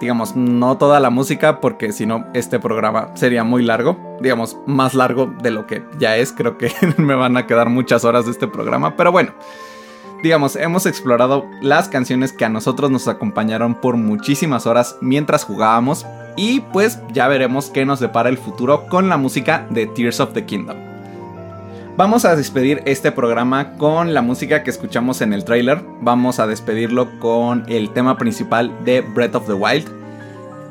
Digamos, 0.00 0.34
no 0.36 0.78
toda 0.78 1.00
la 1.00 1.10
música, 1.10 1.60
porque 1.60 1.92
si 1.92 2.06
no, 2.06 2.24
este 2.34 2.58
programa 2.58 3.10
sería 3.14 3.44
muy 3.44 3.64
largo. 3.64 3.98
Digamos, 4.20 4.56
más 4.66 4.94
largo 4.94 5.32
de 5.42 5.50
lo 5.50 5.66
que 5.66 5.84
ya 5.98 6.16
es. 6.16 6.32
Creo 6.32 6.56
que 6.56 6.72
me 6.98 7.14
van 7.14 7.36
a 7.36 7.46
quedar 7.46 7.68
muchas 7.68 8.04
horas 8.04 8.24
de 8.24 8.30
este 8.30 8.46
programa. 8.46 8.96
Pero 8.96 9.12
bueno, 9.12 9.32
digamos, 10.22 10.56
hemos 10.56 10.86
explorado 10.86 11.46
las 11.60 11.88
canciones 11.88 12.32
que 12.32 12.44
a 12.44 12.48
nosotros 12.48 12.90
nos 12.90 13.08
acompañaron 13.08 13.74
por 13.74 13.96
muchísimas 13.96 14.66
horas 14.66 14.96
mientras 15.00 15.44
jugábamos. 15.44 16.06
Y 16.36 16.60
pues 16.60 17.00
ya 17.12 17.28
veremos 17.28 17.70
qué 17.70 17.84
nos 17.84 18.00
depara 18.00 18.28
el 18.28 18.38
futuro 18.38 18.86
con 18.86 19.08
la 19.08 19.16
música 19.16 19.66
de 19.70 19.86
Tears 19.86 20.20
of 20.20 20.32
the 20.32 20.44
Kingdom. 20.44 20.91
Vamos 21.94 22.24
a 22.24 22.34
despedir 22.36 22.82
este 22.86 23.12
programa 23.12 23.74
con 23.74 24.14
la 24.14 24.22
música 24.22 24.62
que 24.62 24.70
escuchamos 24.70 25.20
en 25.20 25.34
el 25.34 25.44
trailer. 25.44 25.82
Vamos 26.00 26.40
a 26.40 26.46
despedirlo 26.46 27.18
con 27.18 27.64
el 27.68 27.90
tema 27.90 28.16
principal 28.16 28.72
de 28.82 29.02
Breath 29.02 29.34
of 29.34 29.46
the 29.46 29.52
Wild. 29.52 29.90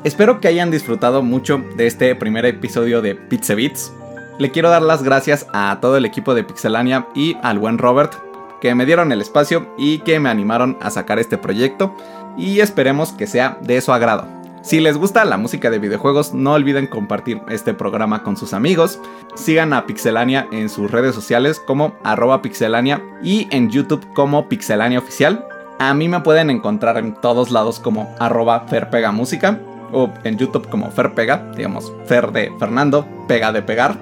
Espero 0.02 0.40
que 0.40 0.48
hayan 0.48 0.72
disfrutado 0.72 1.22
mucho 1.22 1.62
de 1.76 1.86
este 1.86 2.16
primer 2.16 2.44
episodio 2.44 3.02
de 3.02 3.14
Pizza 3.14 3.54
Beats. 3.54 3.92
Le 4.40 4.50
quiero 4.50 4.68
dar 4.68 4.82
las 4.82 5.04
gracias 5.04 5.46
a 5.52 5.78
todo 5.80 5.96
el 5.96 6.06
equipo 6.06 6.34
de 6.34 6.42
Pixelania 6.42 7.06
y 7.14 7.36
al 7.44 7.60
buen 7.60 7.78
Robert 7.78 8.14
que 8.60 8.74
me 8.74 8.84
dieron 8.84 9.12
el 9.12 9.20
espacio 9.20 9.72
y 9.78 10.00
que 10.00 10.18
me 10.18 10.28
animaron 10.28 10.76
a 10.80 10.90
sacar 10.90 11.20
este 11.20 11.38
proyecto 11.38 11.94
y 12.36 12.58
esperemos 12.58 13.12
que 13.12 13.28
sea 13.28 13.58
de 13.62 13.80
su 13.80 13.92
agrado. 13.92 14.41
Si 14.62 14.78
les 14.78 14.96
gusta 14.96 15.24
la 15.24 15.38
música 15.38 15.70
de 15.70 15.80
videojuegos, 15.80 16.34
no 16.34 16.52
olviden 16.52 16.86
compartir 16.86 17.40
este 17.48 17.74
programa 17.74 18.22
con 18.22 18.36
sus 18.36 18.54
amigos. 18.54 19.00
Sigan 19.34 19.72
a 19.72 19.86
Pixelania 19.86 20.46
en 20.52 20.68
sus 20.68 20.88
redes 20.88 21.16
sociales 21.16 21.58
como 21.58 21.96
arroba 22.04 22.42
pixelania 22.42 23.02
y 23.24 23.48
en 23.50 23.70
YouTube 23.70 24.06
como 24.14 24.48
Pixelania 24.48 25.00
Oficial. 25.00 25.44
A 25.80 25.94
mí 25.94 26.08
me 26.08 26.20
pueden 26.20 26.48
encontrar 26.48 26.96
en 26.96 27.14
todos 27.14 27.50
lados 27.50 27.80
como 27.80 28.14
arroba 28.20 28.60
ferpegamúsica 28.68 29.58
o 29.90 30.10
en 30.22 30.38
YouTube 30.38 30.68
como 30.68 30.92
Ferpega, 30.92 31.50
digamos 31.56 31.92
Fer 32.06 32.30
de 32.30 32.52
Fernando, 32.60 33.04
pega 33.26 33.50
de 33.50 33.62
pegar. 33.62 33.98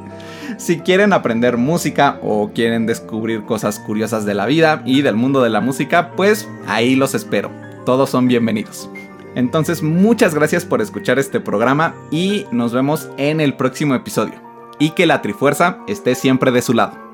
si 0.56 0.80
quieren 0.80 1.12
aprender 1.12 1.58
música 1.58 2.18
o 2.22 2.50
quieren 2.54 2.86
descubrir 2.86 3.44
cosas 3.44 3.78
curiosas 3.78 4.24
de 4.24 4.32
la 4.32 4.46
vida 4.46 4.80
y 4.86 5.02
del 5.02 5.16
mundo 5.16 5.42
de 5.42 5.50
la 5.50 5.60
música, 5.60 6.12
pues 6.16 6.48
ahí 6.66 6.96
los 6.96 7.14
espero. 7.14 7.50
Todos 7.84 8.08
son 8.08 8.26
bienvenidos. 8.26 8.88
Entonces, 9.34 9.82
muchas 9.82 10.34
gracias 10.34 10.64
por 10.64 10.80
escuchar 10.80 11.18
este 11.18 11.40
programa 11.40 11.94
y 12.10 12.46
nos 12.50 12.72
vemos 12.72 13.08
en 13.16 13.40
el 13.40 13.54
próximo 13.54 13.94
episodio. 13.94 14.34
Y 14.78 14.90
que 14.90 15.06
la 15.06 15.22
Trifuerza 15.22 15.78
esté 15.86 16.14
siempre 16.14 16.50
de 16.50 16.62
su 16.62 16.74
lado. 16.74 17.07